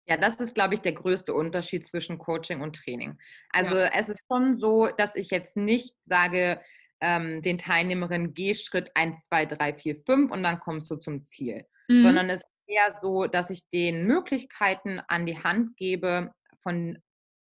Ja, 0.07 0.17
das 0.17 0.39
ist, 0.39 0.55
glaube 0.55 0.73
ich, 0.73 0.79
der 0.79 0.93
größte 0.93 1.33
Unterschied 1.33 1.85
zwischen 1.85 2.17
Coaching 2.17 2.61
und 2.61 2.75
Training. 2.75 3.19
Also 3.51 3.75
ja. 3.75 3.91
es 3.95 4.09
ist 4.09 4.25
schon 4.27 4.57
so, 4.57 4.89
dass 4.97 5.15
ich 5.15 5.29
jetzt 5.29 5.55
nicht 5.55 5.95
sage, 6.05 6.61
ähm, 7.01 7.41
den 7.43 7.57
Teilnehmerinnen, 7.57 8.33
geh 8.33 8.53
Schritt 8.55 8.91
1, 8.95 9.25
2, 9.25 9.45
3, 9.45 9.73
4, 9.75 10.01
5 10.05 10.31
und 10.31 10.43
dann 10.43 10.59
kommst 10.59 10.89
du 10.89 10.95
zum 10.95 11.23
Ziel. 11.23 11.65
Mhm. 11.87 12.01
Sondern 12.01 12.29
es 12.29 12.41
ist 12.41 12.49
eher 12.67 12.95
so, 12.99 13.27
dass 13.27 13.49
ich 13.49 13.69
den 13.69 14.05
Möglichkeiten 14.05 14.99
an 15.07 15.25
die 15.25 15.37
Hand 15.37 15.77
gebe, 15.77 16.31
von 16.63 16.97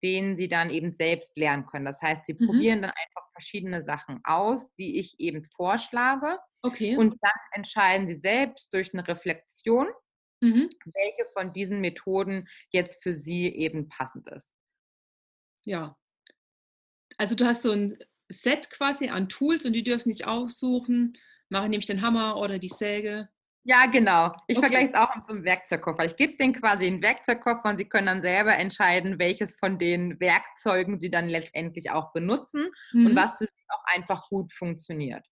denen 0.02 0.36
sie 0.36 0.48
dann 0.48 0.70
eben 0.70 0.92
selbst 0.92 1.36
lernen 1.36 1.66
können. 1.66 1.84
Das 1.84 2.02
heißt, 2.02 2.26
sie 2.26 2.34
mhm. 2.34 2.46
probieren 2.46 2.82
dann 2.82 2.90
einfach 2.90 3.30
verschiedene 3.32 3.84
Sachen 3.84 4.20
aus, 4.24 4.72
die 4.74 4.98
ich 4.98 5.18
eben 5.18 5.44
vorschlage. 5.44 6.38
Okay. 6.62 6.96
Und 6.96 7.16
dann 7.20 7.40
entscheiden 7.52 8.08
sie 8.08 8.18
selbst 8.18 8.72
durch 8.74 8.92
eine 8.92 9.06
Reflexion, 9.06 9.88
mhm. 10.40 10.70
welche 10.84 11.24
von 11.32 11.52
diesen 11.52 11.80
Methoden 11.80 12.48
jetzt 12.70 13.02
für 13.02 13.14
sie 13.14 13.48
eben 13.48 13.88
passend 13.88 14.28
ist. 14.28 14.54
Ja. 15.64 15.96
Also 17.16 17.34
du 17.34 17.44
hast 17.46 17.62
so 17.62 17.72
ein 17.72 17.98
Set 18.28 18.70
quasi 18.70 19.08
an 19.08 19.28
Tools 19.28 19.64
und 19.64 19.72
die 19.72 19.82
dürfen 19.82 20.10
nicht 20.10 20.26
aussuchen, 20.26 21.16
mache 21.48 21.68
nämlich 21.68 21.86
den 21.86 22.02
Hammer 22.02 22.36
oder 22.36 22.58
die 22.58 22.68
Säge 22.68 23.28
ja, 23.68 23.84
genau. 23.84 24.34
Ich 24.46 24.56
okay. 24.56 24.68
vergleiche 24.68 24.92
es 24.92 24.94
auch 24.94 25.10
einem 25.10 25.44
Werkzeugkoffer. 25.44 26.06
Ich 26.06 26.16
gebe 26.16 26.38
denen 26.38 26.54
quasi 26.54 26.86
einen 26.86 27.02
Werkzeugkoffer 27.02 27.68
und 27.68 27.76
sie 27.76 27.84
können 27.84 28.06
dann 28.06 28.22
selber 28.22 28.56
entscheiden, 28.56 29.18
welches 29.18 29.54
von 29.56 29.76
den 29.76 30.18
Werkzeugen 30.20 30.98
sie 30.98 31.10
dann 31.10 31.28
letztendlich 31.28 31.90
auch 31.90 32.14
benutzen 32.14 32.70
mhm. 32.92 33.06
und 33.06 33.16
was 33.16 33.36
für 33.36 33.44
sie 33.44 33.64
auch 33.68 33.84
einfach 33.94 34.26
gut 34.30 34.54
funktioniert. 34.54 35.22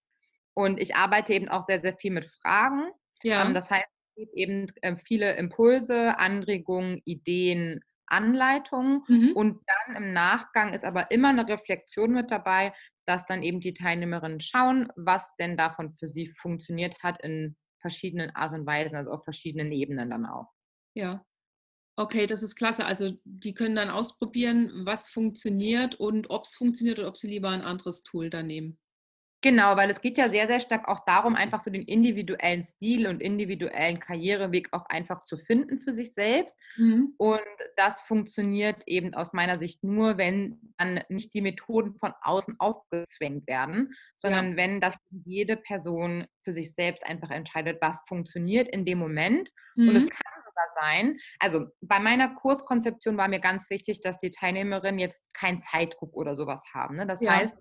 Und 0.53 0.79
ich 0.79 0.95
arbeite 0.95 1.33
eben 1.33 1.49
auch 1.49 1.63
sehr, 1.63 1.81
sehr 1.81 1.97
viel 1.97 2.11
mit 2.11 2.31
Fragen. 2.43 2.91
Ja. 3.23 3.43
Ähm, 3.43 3.55
das 3.55 3.71
heißt, 3.71 3.87
es 3.87 4.15
gibt 4.17 4.35
eben 4.35 4.67
ähm, 4.83 4.99
viele 4.99 5.35
Impulse, 5.37 6.19
Anregungen, 6.19 7.01
Ideen, 7.07 7.81
Anleitungen. 8.07 9.03
Mhm. 9.09 9.33
Und 9.35 9.61
dann 9.67 9.97
im 9.97 10.13
Nachgang 10.13 10.75
ist 10.75 10.85
aber 10.85 11.11
immer 11.11 11.31
eine 11.31 11.49
Reflexion 11.49 12.13
mit 12.13 12.31
dabei, 12.31 12.75
dass 13.07 13.25
dann 13.25 13.43
eben 13.43 13.61
die 13.61 13.73
Teilnehmerinnen 13.73 14.41
schauen, 14.41 14.93
was 14.95 15.35
denn 15.37 15.57
davon 15.57 15.95
für 15.99 16.07
sie 16.07 16.35
funktioniert 16.37 17.03
hat 17.03 17.23
in 17.23 17.57
verschiedenen 17.87 18.31
Art 18.35 18.53
und 18.53 18.67
Weisen, 18.67 18.97
also 18.97 19.13
auf 19.13 19.23
verschiedenen 19.23 19.71
Ebenen 19.71 20.11
dann 20.11 20.27
auch. 20.27 20.49
Ja. 20.95 21.25
Okay, 21.99 22.27
das 22.27 22.43
ist 22.43 22.57
klasse. 22.57 22.85
Also 22.85 23.13
die 23.25 23.55
können 23.55 23.77
dann 23.77 23.91
ausprobieren, 23.91 24.85
was 24.85 25.09
funktioniert 25.09 25.95
und 25.95 26.29
ob 26.31 26.45
es 26.45 26.57
funktioniert 26.57 26.99
oder 26.99 27.09
ob 27.09 27.17
sie 27.17 27.29
lieber 27.29 27.51
ein 27.51 27.63
anderes 27.63 28.03
Tool 28.03 28.29
dann 28.29 28.49
nehmen. 28.49 28.79
Genau, 29.43 29.77
weil 29.77 29.91
es 29.91 30.01
geht 30.01 30.19
ja 30.19 30.29
sehr, 30.29 30.47
sehr 30.47 30.61
stark 30.61 30.89
auch 30.89 31.05
darum, 31.05 31.37
einfach 31.37 31.61
so 31.61 31.71
den 31.71 31.83
individuellen 31.83 32.63
Stil 32.63 33.07
und 33.07 33.21
individuellen 33.21 34.01
Karriereweg 34.01 34.73
auch 34.73 34.87
einfach 34.87 35.23
zu 35.23 35.37
finden 35.37 35.79
für 35.79 35.93
sich 35.93 36.15
selbst. 36.15 36.59
Mhm. 36.77 37.15
Und 37.19 37.41
das 37.77 38.01
funktioniert 38.01 38.83
eben 38.87 39.15
aus 39.15 39.33
meiner 39.33 39.59
Sicht 39.59 39.85
nur, 39.85 40.17
wenn 40.19 40.59
dann 40.79 41.01
nicht 41.09 41.35
die 41.35 41.43
Methoden 41.43 41.95
von 41.95 42.13
außen 42.23 42.57
aufgezwängt 42.59 43.47
werden, 43.47 43.95
sondern 44.17 44.53
ja. 44.53 44.57
wenn 44.57 44.81
das 44.81 44.95
jede 45.11 45.57
Person 45.57 46.27
für 46.43 46.53
sich 46.53 46.75
selbst 46.75 47.07
einfach 47.07 47.31
entscheidet, 47.31 47.79
was 47.81 48.03
funktioniert 48.09 48.69
in 48.69 48.85
dem 48.85 48.99
Moment. 48.99 49.51
Mhm. 49.77 49.91
Und 49.91 49.97
es 49.97 50.05
mhm. 50.05 50.11
kann 50.11 50.43
sogar 50.47 50.67
sein, 50.81 51.19
also 51.39 51.67
bei 51.83 52.01
meiner 52.01 52.35
Kurskonzeption 52.35 53.17
war 53.17 53.29
mir 53.29 53.41
ganz 53.41 53.69
wichtig, 53.71 54.01
dass 54.01 54.17
die 54.17 54.31
Teilnehmerinnen 54.31 54.99
jetzt 54.99 55.23
keinen 55.35 55.61
Zeitdruck 55.61 56.15
oder 56.15 56.37
sowas 56.37 56.65
haben. 56.73 56.97
Ne? 56.97 57.07
Das 57.07 57.21
ja. 57.21 57.33
heißt, 57.33 57.57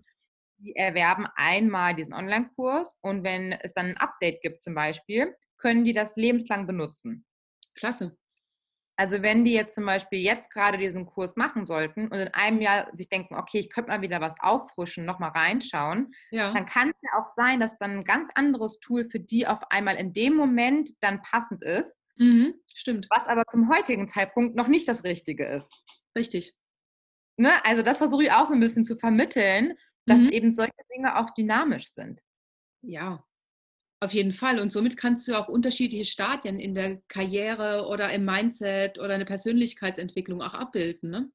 die 0.58 0.76
erwerben 0.76 1.28
einmal 1.36 1.96
diesen 1.96 2.14
Online-Kurs 2.14 2.96
und 3.02 3.24
wenn 3.24 3.52
es 3.52 3.74
dann 3.74 3.88
ein 3.88 3.98
Update 3.98 4.42
gibt 4.42 4.64
zum 4.64 4.76
Beispiel, 4.76 5.36
können 5.58 5.84
die 5.84 5.94
das 5.94 6.16
lebenslang 6.16 6.68
benutzen. 6.68 7.26
Klasse. 7.76 8.18
Also 8.98 9.22
wenn 9.22 9.44
die 9.44 9.52
jetzt 9.52 9.76
zum 9.76 9.86
Beispiel 9.86 10.20
jetzt 10.20 10.50
gerade 10.52 10.78
diesen 10.78 11.06
Kurs 11.06 11.36
machen 11.36 11.66
sollten 11.66 12.08
und 12.08 12.18
in 12.18 12.34
einem 12.34 12.62
Jahr 12.62 12.88
sich 12.94 13.10
denken, 13.10 13.36
okay, 13.36 13.60
ich 13.60 13.70
könnte 13.70 13.92
mal 13.92 14.02
wieder 14.02 14.22
was 14.22 14.36
auffrischen, 14.40 15.06
nochmal 15.06 15.32
reinschauen, 15.32 16.14
ja. 16.32 16.54
dann 16.54 16.66
kann 16.66 16.90
es 16.90 16.96
ja 17.02 17.20
auch 17.20 17.34
sein, 17.34 17.60
dass 17.60 17.78
dann 17.78 17.92
ein 17.92 18.04
ganz 18.06 18.30
anderes 18.36 18.80
Tool 18.80 19.10
für 19.10 19.20
die 19.20 19.48
auf 19.48 19.60
einmal 19.70 19.98
in 19.98 20.14
dem 20.14 20.36
Moment 20.36 20.92
dann 21.02 21.22
passend 21.22 21.62
ist. 21.62 21.94
Mhm, 22.18 22.54
stimmt. 22.74 23.08
Was 23.10 23.28
aber 23.28 23.44
zum 23.48 23.70
heutigen 23.70 24.08
Zeitpunkt 24.08 24.56
noch 24.56 24.68
nicht 24.68 24.88
das 24.88 25.04
Richtige 25.04 25.46
ist. 25.46 25.70
Richtig. 26.18 26.54
Ne? 27.38 27.54
Also 27.66 27.82
das 27.82 27.98
versuche 27.98 28.24
ich 28.24 28.32
auch 28.32 28.46
so 28.46 28.54
ein 28.54 28.62
bisschen 28.62 28.86
zu 28.86 28.96
vermitteln, 28.96 29.74
dass 30.06 30.20
mhm. 30.20 30.30
eben 30.30 30.54
solche 30.54 30.74
Dinge 30.94 31.18
auch 31.20 31.32
dynamisch 31.32 31.92
sind. 31.92 32.22
Ja, 32.82 33.24
auf 34.02 34.14
jeden 34.14 34.34
Fall. 34.34 34.60
Und 34.60 34.72
somit 34.72 34.98
kannst 34.98 35.28
du 35.28 35.36
auch 35.36 35.48
unterschiedliche 35.48 36.06
Stadien 36.06 36.60
in 36.60 36.76
der 36.76 37.02
Karriere 37.08 37.88
oder 37.88 38.12
im 38.12 38.26
Mindset 38.26 39.00
oder 39.00 39.14
eine 39.14 39.26
Persönlichkeitsentwicklung 39.26 40.42
auch 40.42 40.54
abbilden. 40.54 41.10
Ne? 41.10 41.32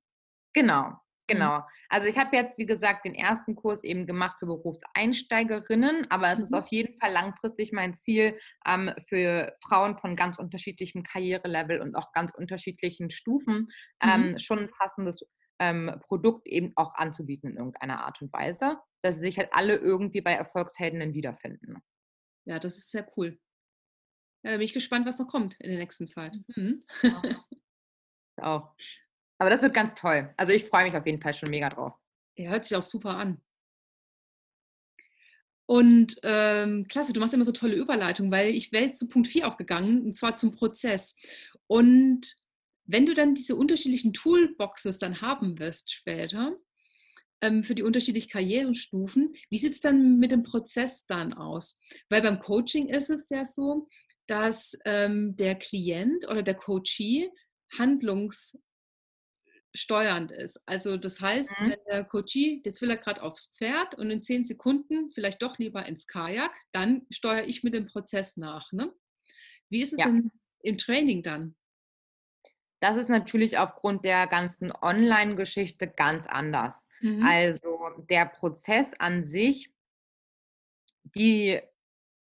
Genau, 0.53 0.93
genau. 1.27 1.59
Mhm. 1.59 1.65
Also 1.89 2.07
ich 2.07 2.19
habe 2.19 2.37
jetzt, 2.37 2.59
wie 2.59 2.67
gesagt, 2.67 3.07
den 3.07 3.15
ersten 3.15 3.57
Kurs 3.57 3.83
eben 3.83 4.07
gemacht 4.07 4.37
für 4.39 4.47
Berufseinsteigerinnen, 4.47 6.11
aber 6.11 6.33
es 6.33 6.39
mhm. 6.39 6.45
ist 6.45 6.55
auf 6.55 6.69
jeden 6.69 6.99
Fall 7.01 7.13
langfristig 7.13 7.73
mein 7.73 7.95
Ziel, 7.97 8.39
ähm, 8.67 8.93
für 9.09 9.57
Frauen 9.67 9.97
von 9.97 10.15
ganz 10.15 10.39
unterschiedlichem 10.39 11.03
Karrierelevel 11.03 11.81
und 11.81 11.97
auch 11.97 12.13
ganz 12.13 12.33
unterschiedlichen 12.35 13.11
Stufen 13.11 13.69
ähm, 14.03 14.33
mhm. 14.33 14.39
schon 14.39 14.59
ein 14.61 14.71
passendes 14.71 15.25
ähm, 15.61 16.01
Produkt 16.01 16.49
eben 16.49 16.73
auch 16.75 16.95
anzubieten 16.95 17.51
in 17.51 17.57
irgendeiner 17.59 18.05
Art 18.05 18.21
und 18.21 18.33
Weise, 18.33 18.79
dass 19.03 19.17
sie 19.17 19.21
sich 19.21 19.39
halt 19.39 19.51
alle 19.53 19.77
irgendwie 19.77 20.23
bei 20.23 20.33
Erfolgsheldinnen 20.33 21.15
wiederfinden. 21.15 21.77
Ja, 22.47 22.59
das 22.59 22.79
ist 22.79 22.91
sehr 22.91 23.07
cool. 23.17 23.39
Ja, 24.43 24.53
da 24.53 24.57
bin 24.57 24.65
ich 24.65 24.73
gespannt, 24.73 25.07
was 25.07 25.19
noch 25.19 25.29
kommt 25.29 25.61
in 25.61 25.71
der 25.71 25.79
nächsten 25.79 26.09
Zeit. 26.09 26.35
Mhm. 26.57 26.85
Ja. 27.03 27.45
auch. 28.43 28.75
Aber 29.39 29.51
das 29.51 29.61
wird 29.63 29.75
ganz 29.75 29.95
toll. 29.95 30.33
Also 30.37 30.53
ich 30.53 30.67
freue 30.67 30.85
mich 30.85 30.97
auf 30.97 31.07
jeden 31.07 31.21
Fall 31.21 31.35
schon 31.35 31.51
mega 31.51 31.69
drauf. 31.69 31.93
Ja, 32.37 32.51
hört 32.51 32.65
sich 32.65 32.77
auch 32.77 32.83
super 32.83 33.17
an. 33.17 33.43
Und 35.67 36.19
ähm, 36.23 36.87
klasse, 36.89 37.13
du 37.13 37.21
machst 37.21 37.33
immer 37.33 37.45
so 37.45 37.53
tolle 37.53 37.77
Überleitungen, 37.77 38.33
weil 38.33 38.55
ich 38.55 38.73
wäre 38.73 38.87
jetzt 38.87 38.99
zu 38.99 39.07
Punkt 39.07 39.29
4 39.29 39.47
auch 39.47 39.57
gegangen, 39.57 40.03
und 40.03 40.17
zwar 40.17 40.37
zum 40.37 40.53
Prozess. 40.53 41.15
Und 41.69 42.35
wenn 42.91 43.07
du 43.07 43.15
dann 43.15 43.35
diese 43.35 43.57
unterschiedlichen 43.57 44.13
Toolboxes 44.13 44.99
dann 44.99 45.21
haben 45.21 45.59
wirst 45.59 45.93
später, 45.93 46.57
ähm, 47.41 47.63
für 47.63 47.75
die 47.75 47.83
unterschiedlichen 47.83 48.31
Karrierestufen, 48.31 49.35
wie 49.49 49.59
sieht 49.59 49.75
es 49.75 49.81
dann 49.81 50.19
mit 50.19 50.33
dem 50.33 50.43
Prozess 50.43 51.07
dann 51.07 51.33
aus? 51.33 51.79
Weil 52.09 52.23
beim 52.23 52.39
Coaching 52.39 52.89
ist 52.89 53.11
es 53.11 53.29
ja 53.31 53.45
so, 53.45 53.89
dass 54.27 54.77
ähm, 54.85 55.37
der 55.37 55.57
Klient 55.57 56.29
oder 56.29 56.43
der 56.43 56.55
Coachee 56.55 57.31
handlungssteuernd 57.79 60.33
ist. 60.33 60.61
Also 60.67 60.97
das 60.97 61.21
heißt, 61.21 61.61
mhm. 61.61 61.71
wenn 61.71 61.79
der 61.89 62.05
Coachee, 62.05 62.61
jetzt 62.65 62.83
will 62.83 62.91
er 62.91 62.97
gerade 62.97 63.23
aufs 63.23 63.53
Pferd 63.57 63.95
und 63.97 64.11
in 64.11 64.23
zehn 64.23 64.45
Sekunden 64.45 65.11
vielleicht 65.13 65.43
doch 65.43 65.59
lieber 65.59 65.87
ins 65.87 66.07
Kajak, 66.07 66.53
dann 66.73 67.07
steuere 67.11 67.47
ich 67.47 67.63
mit 67.63 67.75
dem 67.75 67.87
Prozess 67.87 68.37
nach. 68.37 68.73
Ne? 68.73 68.93
Wie 69.69 69.83
ist 69.83 69.93
es 69.93 70.01
ja. 70.01 70.07
denn 70.07 70.33
im 70.63 70.79
Training 70.79 71.23
dann? 71.23 71.55
Das 72.81 72.97
ist 72.97 73.09
natürlich 73.09 73.59
aufgrund 73.59 74.05
der 74.05 74.27
ganzen 74.27 74.73
Online-Geschichte 74.73 75.87
ganz 75.87 76.27
anders. 76.27 76.89
Mhm. 77.01 77.23
Also 77.23 77.79
der 78.09 78.27
Prozess 78.27 78.87
an 78.99 79.25
sich, 79.25 79.71
die 81.05 81.61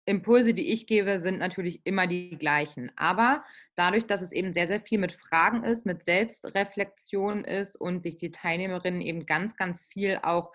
Impulse, 0.06 0.54
die 0.54 0.72
ich 0.72 0.88
gebe, 0.88 1.20
sind 1.20 1.38
natürlich 1.38 1.82
immer 1.84 2.08
die 2.08 2.38
gleichen. 2.38 2.92
Aber 2.96 3.44
dadurch, 3.76 4.06
dass 4.06 4.22
es 4.22 4.32
eben 4.32 4.54
sehr, 4.54 4.68
sehr 4.68 4.80
viel 4.80 5.00
mit 5.00 5.12
Fragen 5.12 5.64
ist, 5.64 5.86
mit 5.86 6.06
Selbstreflexion 6.06 7.44
ist 7.44 7.76
und 7.80 8.04
sich 8.04 8.16
die 8.16 8.32
Teilnehmerinnen 8.32 9.02
eben 9.02 9.26
ganz, 9.26 9.58
ganz 9.58 9.84
viel 9.84 10.20
auch 10.24 10.54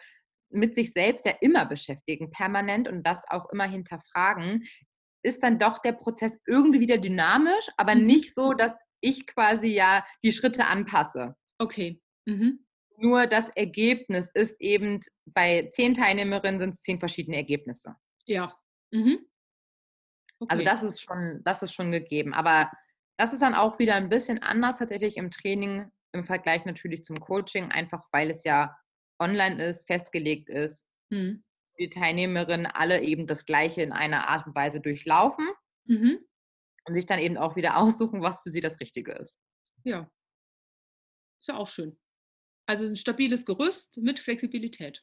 mit 0.48 0.74
sich 0.74 0.92
selbst 0.92 1.26
ja 1.26 1.33
immer 1.40 1.66
beschäftigen, 1.66 2.31
permanent 2.31 2.88
und 2.88 3.02
das 3.07 3.22
auch 3.28 3.50
immer 3.50 3.68
hinterfragen, 3.68 4.64
ist 5.22 5.42
dann 5.42 5.59
doch 5.59 5.78
der 5.78 5.92
Prozess 5.92 6.40
irgendwie 6.46 6.81
wieder 6.81 6.98
dynamisch, 6.98 7.68
aber 7.76 7.94
mhm. 7.94 8.07
nicht 8.07 8.35
so, 8.35 8.55
dass 8.55 8.72
ich 9.02 9.26
quasi 9.26 9.66
ja 9.66 10.06
die 10.22 10.32
Schritte 10.32 10.66
anpasse. 10.66 11.36
Okay. 11.58 12.00
Mhm. 12.24 12.64
Nur 12.96 13.26
das 13.26 13.48
Ergebnis 13.50 14.30
ist 14.32 14.60
eben, 14.60 15.00
bei 15.26 15.70
zehn 15.74 15.94
Teilnehmerinnen 15.94 16.60
sind 16.60 16.74
es 16.74 16.80
zehn 16.80 17.00
verschiedene 17.00 17.36
Ergebnisse. 17.36 17.96
Ja. 18.26 18.54
Mhm. 18.92 19.26
Also 20.38 20.44
okay. 20.44 20.50
Also 20.50 20.64
das 20.64 20.82
ist 20.82 21.00
schon, 21.00 21.40
das 21.44 21.62
ist 21.62 21.72
schon 21.72 21.92
gegeben. 21.92 22.32
Aber 22.32 22.70
das 23.18 23.32
ist 23.32 23.42
dann 23.42 23.54
auch 23.54 23.78
wieder 23.78 23.96
ein 23.96 24.08
bisschen 24.08 24.42
anders 24.42 24.78
tatsächlich 24.78 25.16
im 25.16 25.30
Training 25.30 25.90
im 26.12 26.24
Vergleich 26.24 26.64
natürlich 26.64 27.04
zum 27.04 27.16
Coaching, 27.16 27.70
einfach 27.70 28.06
weil 28.12 28.30
es 28.30 28.44
ja 28.44 28.76
online 29.18 29.64
ist, 29.64 29.86
festgelegt 29.86 30.48
ist. 30.48 30.86
Mhm. 31.10 31.42
Die 31.78 31.88
Teilnehmerinnen 31.88 32.66
alle 32.66 33.00
eben 33.00 33.26
das 33.26 33.46
Gleiche 33.46 33.82
in 33.82 33.92
einer 33.92 34.28
Art 34.28 34.46
und 34.46 34.54
Weise 34.54 34.80
durchlaufen. 34.80 35.48
Mhm 35.86 36.24
und 36.86 36.94
sich 36.94 37.06
dann 37.06 37.18
eben 37.18 37.36
auch 37.36 37.56
wieder 37.56 37.76
aussuchen, 37.78 38.22
was 38.22 38.40
für 38.40 38.50
sie 38.50 38.60
das 38.60 38.78
Richtige 38.80 39.12
ist. 39.12 39.38
Ja. 39.84 40.10
Ist 41.40 41.48
ja 41.48 41.56
auch 41.56 41.68
schön. 41.68 41.98
Also 42.66 42.86
ein 42.86 42.96
stabiles 42.96 43.44
Gerüst 43.44 43.96
mit 43.98 44.20
Flexibilität. 44.20 45.02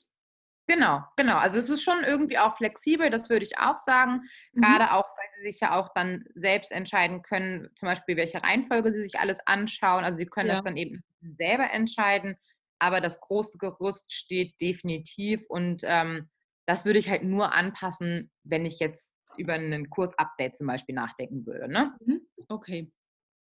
Genau, 0.67 1.03
genau. 1.17 1.37
Also 1.37 1.57
es 1.57 1.67
ist 1.67 1.81
schon 1.81 2.03
irgendwie 2.03 2.37
auch 2.37 2.55
flexibel, 2.55 3.09
das 3.09 3.29
würde 3.29 3.43
ich 3.43 3.57
auch 3.57 3.79
sagen. 3.79 4.21
Mhm. 4.53 4.61
Gerade 4.61 4.93
auch, 4.93 5.05
weil 5.17 5.27
sie 5.37 5.51
sich 5.51 5.59
ja 5.59 5.77
auch 5.77 5.89
dann 5.95 6.25
selbst 6.35 6.71
entscheiden 6.71 7.23
können, 7.23 7.69
zum 7.75 7.87
Beispiel, 7.87 8.15
welche 8.17 8.43
Reihenfolge 8.43 8.93
sie 8.93 9.01
sich 9.01 9.19
alles 9.19 9.39
anschauen. 9.47 10.03
Also 10.03 10.17
sie 10.17 10.27
können 10.27 10.49
ja. 10.49 10.55
das 10.55 10.63
dann 10.63 10.77
eben 10.77 11.03
selber 11.39 11.71
entscheiden. 11.71 12.37
Aber 12.77 13.01
das 13.01 13.19
große 13.19 13.57
Gerüst 13.57 14.13
steht 14.13 14.61
definitiv 14.61 15.41
und 15.49 15.81
ähm, 15.83 16.29
das 16.67 16.85
würde 16.85 16.99
ich 16.99 17.09
halt 17.09 17.23
nur 17.23 17.51
anpassen, 17.51 18.31
wenn 18.43 18.63
ich 18.63 18.79
jetzt 18.79 19.11
über 19.39 19.53
einen 19.53 19.89
Kursupdate 19.89 20.57
zum 20.57 20.67
Beispiel 20.67 20.95
nachdenken 20.95 21.45
würde. 21.45 21.67
Ne? 21.67 21.95
Mhm. 22.05 22.21
Okay. 22.47 22.91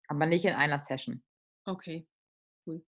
Aber 0.08 0.26
nicht 0.26 0.44
in 0.44 0.54
einer 0.54 0.78
Session. 0.78 1.22
Okay, 1.64 2.06
cool. 2.66 2.84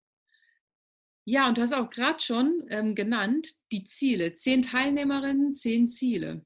Ja, 1.24 1.48
und 1.48 1.58
du 1.58 1.62
hast 1.62 1.72
auch 1.72 1.90
gerade 1.90 2.20
schon 2.20 2.66
ähm, 2.70 2.94
genannt, 2.94 3.52
die 3.72 3.84
Ziele. 3.84 4.34
Zehn 4.34 4.62
Teilnehmerinnen, 4.62 5.54
zehn 5.54 5.88
Ziele. 5.88 6.44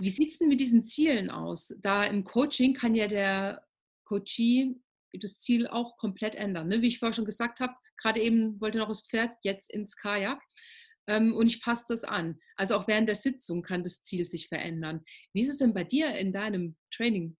Wie 0.00 0.10
sieht 0.10 0.32
es 0.32 0.38
denn 0.38 0.48
mit 0.48 0.60
diesen 0.60 0.82
Zielen 0.82 1.30
aus? 1.30 1.72
Da 1.78 2.04
im 2.04 2.24
Coaching 2.24 2.74
kann 2.74 2.94
ja 2.94 3.06
der 3.06 3.64
Coachee 4.04 4.74
das 5.12 5.38
Ziel 5.38 5.66
auch 5.66 5.96
komplett 5.96 6.34
ändern. 6.34 6.68
Ne? 6.68 6.82
Wie 6.82 6.88
ich 6.88 6.98
vorher 6.98 7.14
schon 7.14 7.24
gesagt 7.24 7.60
habe, 7.60 7.74
gerade 7.96 8.20
eben 8.20 8.60
wollte 8.60 8.78
noch 8.78 8.88
das 8.88 9.02
Pferd 9.02 9.34
jetzt 9.42 9.72
ins 9.72 9.96
Kajak 9.96 10.42
ähm, 11.06 11.34
und 11.34 11.46
ich 11.46 11.62
passe 11.62 11.86
das 11.88 12.04
an. 12.04 12.38
Also 12.56 12.76
auch 12.76 12.88
während 12.88 13.08
der 13.08 13.16
Sitzung 13.16 13.62
kann 13.62 13.82
das 13.82 14.02
Ziel 14.02 14.28
sich 14.28 14.48
verändern. 14.48 15.04
Wie 15.32 15.42
ist 15.42 15.50
es 15.50 15.58
denn 15.58 15.74
bei 15.74 15.84
dir 15.84 16.14
in 16.16 16.32
deinem 16.32 16.76
Training? 16.90 17.36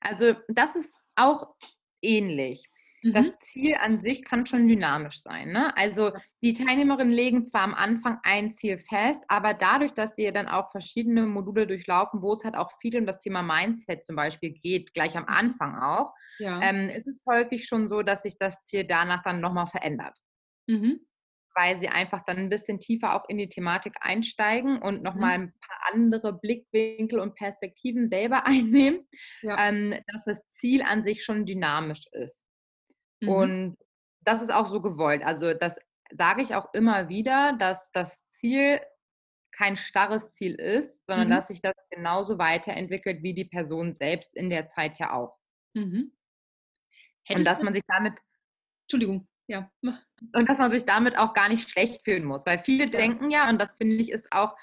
Also 0.00 0.34
das 0.48 0.76
ist 0.76 0.92
auch 1.16 1.54
ähnlich. 2.02 2.68
Das 3.12 3.26
mhm. 3.26 3.34
Ziel 3.40 3.74
an 3.80 4.00
sich 4.00 4.24
kann 4.24 4.46
schon 4.46 4.66
dynamisch 4.66 5.20
sein. 5.20 5.52
Ne? 5.52 5.76
Also 5.76 6.12
die 6.42 6.54
Teilnehmerinnen 6.54 7.12
legen 7.12 7.44
zwar 7.44 7.60
am 7.60 7.74
Anfang 7.74 8.18
ein 8.22 8.50
Ziel 8.50 8.78
fest, 8.78 9.22
aber 9.28 9.52
dadurch, 9.52 9.92
dass 9.92 10.16
sie 10.16 10.32
dann 10.32 10.48
auch 10.48 10.70
verschiedene 10.70 11.26
Module 11.26 11.66
durchlaufen, 11.66 12.22
wo 12.22 12.32
es 12.32 12.44
halt 12.44 12.54
auch 12.54 12.72
viel 12.80 12.96
um 12.96 13.04
das 13.04 13.20
Thema 13.20 13.42
Mindset 13.42 14.06
zum 14.06 14.16
Beispiel 14.16 14.52
geht, 14.52 14.94
gleich 14.94 15.16
am. 15.16 15.26
Anfang 15.26 15.76
auch, 15.82 16.14
ja. 16.38 16.60
ähm, 16.62 16.88
ist 16.88 17.06
es 17.06 17.22
häufig 17.26 17.66
schon 17.66 17.88
so, 17.88 18.02
dass 18.02 18.22
sich 18.22 18.38
das 18.38 18.64
Ziel 18.64 18.84
danach 18.84 19.22
dann 19.22 19.40
nochmal 19.40 19.66
verändert. 19.66 20.16
Mhm 20.66 21.00
weil 21.54 21.78
sie 21.78 21.88
einfach 21.88 22.24
dann 22.24 22.36
ein 22.36 22.48
bisschen 22.48 22.80
tiefer 22.80 23.14
auch 23.14 23.28
in 23.28 23.38
die 23.38 23.48
Thematik 23.48 23.94
einsteigen 24.00 24.82
und 24.82 25.02
nochmal 25.02 25.38
mhm. 25.38 25.44
ein 25.44 25.54
paar 25.60 25.92
andere 25.92 26.32
Blickwinkel 26.32 27.20
und 27.20 27.34
Perspektiven 27.34 28.08
selber 28.08 28.46
einnehmen, 28.46 29.06
ja. 29.42 29.68
ähm, 29.68 29.94
dass 30.08 30.24
das 30.24 30.42
Ziel 30.54 30.82
an 30.82 31.04
sich 31.04 31.24
schon 31.24 31.46
dynamisch 31.46 32.06
ist. 32.12 32.44
Mhm. 33.20 33.28
Und 33.28 33.76
das 34.20 34.42
ist 34.42 34.52
auch 34.52 34.66
so 34.66 34.80
gewollt. 34.80 35.22
Also 35.22 35.54
das 35.54 35.78
sage 36.10 36.42
ich 36.42 36.54
auch 36.54 36.72
immer 36.74 37.08
wieder, 37.08 37.56
dass 37.58 37.90
das 37.92 38.22
Ziel 38.30 38.80
kein 39.52 39.76
starres 39.76 40.32
Ziel 40.32 40.54
ist, 40.54 40.92
sondern 41.06 41.28
mhm. 41.28 41.32
dass 41.32 41.48
sich 41.48 41.62
das 41.62 41.74
genauso 41.90 42.38
weiterentwickelt 42.38 43.22
wie 43.22 43.34
die 43.34 43.44
Person 43.44 43.94
selbst 43.94 44.34
in 44.34 44.50
der 44.50 44.68
Zeit 44.68 44.98
ja 44.98 45.12
auch. 45.12 45.36
Mhm. 45.74 46.12
Und 47.28 47.46
dass 47.46 47.62
man 47.62 47.72
sich 47.72 47.82
damit. 47.86 48.14
Entschuldigung, 48.82 49.26
ja. 49.46 49.70
Und 49.82 50.48
dass 50.48 50.58
man 50.58 50.70
sich 50.70 50.84
damit 50.84 51.18
auch 51.18 51.34
gar 51.34 51.48
nicht 51.48 51.68
schlecht 51.68 52.04
fühlen 52.04 52.24
muss. 52.24 52.46
Weil 52.46 52.58
viele 52.58 52.84
ja. 52.84 52.90
denken 52.90 53.30
ja, 53.30 53.48
und 53.48 53.60
das 53.60 53.74
finde 53.76 53.96
ich 53.96 54.10
ist 54.10 54.32
auch 54.32 54.56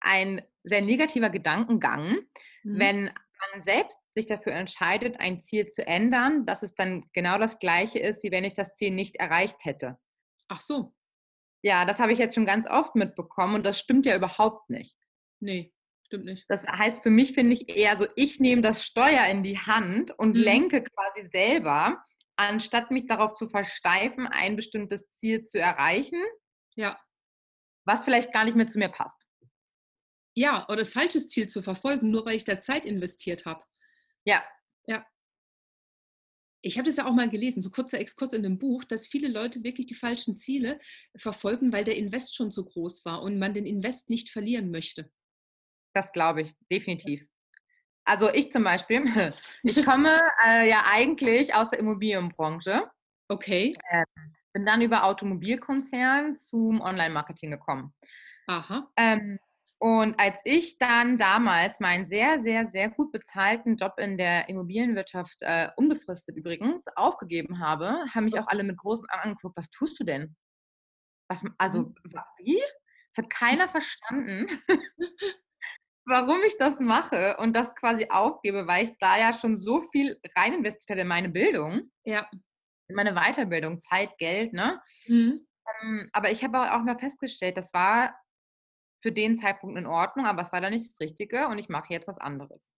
ein 0.00 0.42
sehr 0.64 0.82
negativer 0.82 1.30
Gedankengang, 1.30 2.18
mhm. 2.62 2.78
wenn 2.78 3.04
man 3.04 3.62
selbst 3.62 3.98
sich 4.14 4.26
dafür 4.26 4.52
entscheidet, 4.52 5.18
ein 5.18 5.40
Ziel 5.40 5.68
zu 5.68 5.86
ändern, 5.86 6.46
dass 6.46 6.62
es 6.62 6.74
dann 6.74 7.04
genau 7.12 7.38
das 7.38 7.58
gleiche 7.58 7.98
ist, 7.98 8.22
wie 8.22 8.30
wenn 8.30 8.44
ich 8.44 8.54
das 8.54 8.74
Ziel 8.74 8.90
nicht 8.90 9.16
erreicht 9.16 9.64
hätte. 9.64 9.98
Ach 10.48 10.60
so. 10.60 10.94
Ja, 11.62 11.84
das 11.84 11.98
habe 11.98 12.12
ich 12.12 12.18
jetzt 12.18 12.34
schon 12.34 12.46
ganz 12.46 12.68
oft 12.68 12.94
mitbekommen 12.94 13.54
und 13.54 13.64
das 13.64 13.78
stimmt 13.78 14.06
ja 14.06 14.16
überhaupt 14.16 14.68
nicht. 14.68 14.96
Nee, 15.40 15.72
stimmt 16.06 16.24
nicht. 16.24 16.44
Das 16.48 16.66
heißt, 16.66 17.02
für 17.02 17.10
mich 17.10 17.34
finde 17.34 17.54
ich 17.54 17.68
eher 17.68 17.96
so, 17.96 18.06
ich 18.16 18.40
nehme 18.40 18.62
das 18.62 18.84
Steuer 18.84 19.26
in 19.26 19.42
die 19.42 19.58
Hand 19.58 20.10
und 20.18 20.36
mhm. 20.36 20.42
lenke 20.42 20.82
quasi 20.82 21.28
selber, 21.30 22.04
anstatt 22.48 22.90
mich 22.90 23.06
darauf 23.06 23.34
zu 23.34 23.48
versteifen, 23.48 24.26
ein 24.26 24.56
bestimmtes 24.56 25.10
Ziel 25.12 25.44
zu 25.44 25.58
erreichen. 25.58 26.20
Ja. 26.74 27.00
Was 27.84 28.04
vielleicht 28.04 28.32
gar 28.32 28.44
nicht 28.44 28.56
mehr 28.56 28.66
zu 28.66 28.78
mir 28.78 28.88
passt. 28.88 29.20
Ja, 30.34 30.66
oder 30.68 30.86
falsches 30.86 31.28
Ziel 31.28 31.48
zu 31.48 31.62
verfolgen, 31.62 32.10
nur 32.10 32.24
weil 32.24 32.36
ich 32.36 32.44
da 32.44 32.58
Zeit 32.58 32.86
investiert 32.86 33.44
habe. 33.44 33.64
Ja. 34.24 34.44
Ja. 34.86 35.06
Ich 36.64 36.78
habe 36.78 36.86
das 36.86 36.96
ja 36.96 37.06
auch 37.06 37.12
mal 37.12 37.28
gelesen, 37.28 37.60
so 37.60 37.70
kurzer 37.70 37.98
Exkurs 37.98 38.32
in 38.32 38.42
dem 38.42 38.58
Buch, 38.58 38.84
dass 38.84 39.06
viele 39.06 39.28
Leute 39.28 39.64
wirklich 39.64 39.86
die 39.86 39.94
falschen 39.94 40.36
Ziele 40.36 40.78
verfolgen, 41.16 41.72
weil 41.72 41.84
der 41.84 41.96
Invest 41.96 42.36
schon 42.36 42.52
so 42.52 42.64
groß 42.64 43.04
war 43.04 43.22
und 43.22 43.38
man 43.38 43.52
den 43.52 43.66
Invest 43.66 44.08
nicht 44.10 44.30
verlieren 44.30 44.70
möchte. 44.70 45.10
Das 45.92 46.12
glaube 46.12 46.42
ich, 46.42 46.54
definitiv. 46.70 47.26
Also 48.04 48.30
ich 48.32 48.50
zum 48.50 48.64
Beispiel, 48.64 49.04
ich 49.62 49.84
komme 49.84 50.20
äh, 50.46 50.68
ja 50.68 50.84
eigentlich 50.86 51.54
aus 51.54 51.70
der 51.70 51.78
Immobilienbranche. 51.78 52.90
Okay. 53.28 53.76
Äh, 53.88 54.04
bin 54.52 54.66
dann 54.66 54.82
über 54.82 55.04
Automobilkonzern 55.04 56.38
zum 56.38 56.80
Online-Marketing 56.80 57.50
gekommen. 57.50 57.94
Aha. 58.46 58.90
Ähm, 58.96 59.38
und 59.78 60.18
als 60.20 60.38
ich 60.44 60.78
dann 60.78 61.18
damals 61.18 61.80
meinen 61.80 62.06
sehr, 62.08 62.40
sehr, 62.42 62.70
sehr 62.70 62.90
gut 62.90 63.10
bezahlten 63.10 63.76
Job 63.76 63.94
in 63.98 64.16
der 64.16 64.48
Immobilienwirtschaft, 64.48 65.38
äh, 65.40 65.70
unbefristet 65.76 66.36
übrigens, 66.36 66.84
aufgegeben 66.94 67.58
habe, 67.58 68.04
haben 68.14 68.26
mich 68.26 68.38
auch 68.38 68.46
alle 68.46 68.62
mit 68.62 68.76
großen 68.76 69.06
Augen 69.10 69.22
angeguckt, 69.22 69.56
was 69.56 69.70
tust 69.70 69.98
du 69.98 70.04
denn? 70.04 70.36
Was, 71.28 71.42
also, 71.58 71.82
mhm. 71.82 71.94
wie? 72.38 72.62
Das 73.14 73.24
hat 73.24 73.30
keiner 73.30 73.68
verstanden, 73.68 74.46
warum 76.06 76.42
ich 76.46 76.56
das 76.58 76.78
mache 76.80 77.36
und 77.38 77.54
das 77.54 77.74
quasi 77.74 78.08
aufgebe, 78.10 78.66
weil 78.66 78.84
ich 78.84 78.96
da 78.98 79.18
ja 79.18 79.32
schon 79.32 79.56
so 79.56 79.82
viel 79.90 80.18
rein 80.36 80.54
investiert 80.54 80.90
hatte 80.90 81.00
in 81.02 81.08
meine 81.08 81.28
Bildung. 81.28 81.90
Ja. 82.04 82.28
In 82.88 82.96
meine 82.96 83.14
Weiterbildung, 83.14 83.80
Zeit, 83.80 84.16
Geld, 84.18 84.52
ne? 84.52 84.80
Mhm. 85.06 85.46
Ähm, 85.82 86.10
aber 86.12 86.30
ich 86.30 86.42
habe 86.42 86.72
auch 86.72 86.82
mal 86.82 86.98
festgestellt, 86.98 87.56
das 87.56 87.72
war 87.72 88.14
für 89.02 89.12
den 89.12 89.38
Zeitpunkt 89.38 89.78
in 89.78 89.86
Ordnung, 89.86 90.26
aber 90.26 90.42
es 90.42 90.52
war 90.52 90.60
dann 90.60 90.72
nicht 90.72 90.90
das 90.90 91.00
Richtige 91.00 91.48
und 91.48 91.58
ich 91.58 91.68
mache 91.68 91.92
jetzt 91.92 92.08
was 92.08 92.18
anderes. 92.18 92.72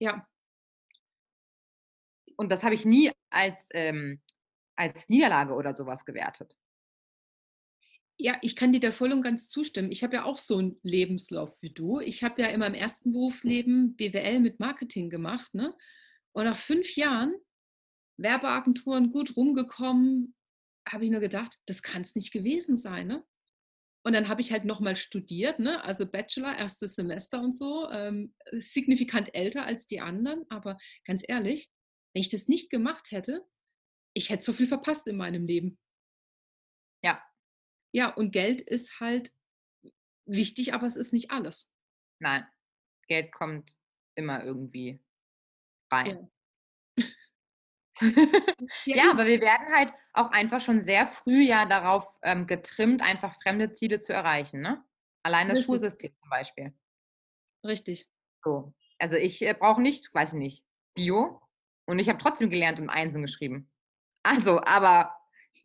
Ja. 0.00 0.26
Und 2.36 2.50
das 2.50 2.62
habe 2.62 2.74
ich 2.74 2.84
nie 2.84 3.12
als, 3.30 3.66
ähm, 3.72 4.20
als 4.76 5.08
Niederlage 5.08 5.54
oder 5.54 5.74
sowas 5.74 6.04
gewertet. 6.04 6.56
Ja, 8.18 8.38
ich 8.40 8.56
kann 8.56 8.72
dir 8.72 8.80
da 8.80 8.92
voll 8.92 9.12
und 9.12 9.22
ganz 9.22 9.48
zustimmen. 9.48 9.92
Ich 9.92 10.02
habe 10.02 10.16
ja 10.16 10.24
auch 10.24 10.38
so 10.38 10.56
einen 10.56 10.78
Lebenslauf 10.82 11.54
wie 11.60 11.72
du. 11.72 12.00
Ich 12.00 12.24
habe 12.24 12.40
ja 12.40 12.48
in 12.48 12.60
meinem 12.60 12.74
ersten 12.74 13.12
Berufsleben 13.12 13.94
BWL 13.94 14.40
mit 14.40 14.58
Marketing 14.58 15.10
gemacht. 15.10 15.52
Ne? 15.54 15.74
Und 16.32 16.44
nach 16.44 16.56
fünf 16.56 16.96
Jahren 16.96 17.34
Werbeagenturen 18.18 19.10
gut 19.10 19.36
rumgekommen, 19.36 20.34
habe 20.88 21.04
ich 21.04 21.10
nur 21.10 21.20
gedacht, 21.20 21.56
das 21.66 21.82
kann 21.82 22.02
es 22.02 22.14
nicht 22.14 22.32
gewesen 22.32 22.76
sein. 22.76 23.08
Ne? 23.08 23.24
Und 24.06 24.12
dann 24.12 24.28
habe 24.28 24.40
ich 24.40 24.52
halt 24.52 24.64
nochmal 24.64 24.96
studiert, 24.96 25.58
ne? 25.58 25.82
also 25.84 26.06
Bachelor, 26.06 26.56
erstes 26.56 26.94
Semester 26.94 27.40
und 27.40 27.56
so, 27.56 27.90
ähm, 27.90 28.34
signifikant 28.52 29.34
älter 29.34 29.66
als 29.66 29.86
die 29.86 30.00
anderen. 30.00 30.44
Aber 30.48 30.78
ganz 31.04 31.22
ehrlich, 31.26 31.70
wenn 32.14 32.20
ich 32.20 32.30
das 32.30 32.46
nicht 32.46 32.70
gemacht 32.70 33.10
hätte, 33.10 33.44
ich 34.14 34.30
hätte 34.30 34.44
so 34.44 34.52
viel 34.52 34.68
verpasst 34.68 35.06
in 35.08 35.16
meinem 35.16 35.44
Leben. 35.44 35.76
Ja. 37.92 38.08
Ja, 38.08 38.14
und 38.14 38.30
Geld 38.30 38.60
ist 38.60 39.00
halt 39.00 39.32
wichtig, 40.26 40.74
aber 40.74 40.86
es 40.86 40.96
ist 40.96 41.12
nicht 41.12 41.30
alles. 41.30 41.68
Nein, 42.18 42.46
Geld 43.08 43.32
kommt 43.32 43.76
immer 44.14 44.44
irgendwie 44.44 45.00
rein. 45.90 46.30
ja, 48.00 48.00
aber 49.10 49.26
wir 49.26 49.40
werden 49.40 49.74
halt 49.74 49.92
auch 50.12 50.30
einfach 50.30 50.60
schon 50.60 50.80
sehr 50.80 51.06
früh 51.06 51.42
ja 51.42 51.66
darauf 51.66 52.08
ähm, 52.22 52.46
getrimmt, 52.46 53.02
einfach 53.02 53.34
fremde 53.42 53.72
Ziele 53.72 54.00
zu 54.00 54.12
erreichen. 54.12 54.60
Ne? 54.60 54.84
Allein 55.22 55.48
das 55.48 55.58
Richtig. 55.58 55.66
Schulsystem 55.66 56.14
zum 56.20 56.30
Beispiel. 56.30 56.74
Richtig. 57.64 58.08
So. 58.44 58.74
Also 58.98 59.16
ich 59.16 59.42
äh, 59.42 59.54
brauche 59.54 59.82
nicht, 59.82 60.12
weiß 60.14 60.32
ich 60.32 60.38
nicht, 60.38 60.64
Bio 60.94 61.40
und 61.86 61.98
ich 61.98 62.08
habe 62.08 62.18
trotzdem 62.18 62.50
gelernt 62.50 62.78
und 62.78 62.88
Einsen 62.88 63.22
geschrieben. 63.22 63.70
Also, 64.22 64.60
aber 64.62 65.15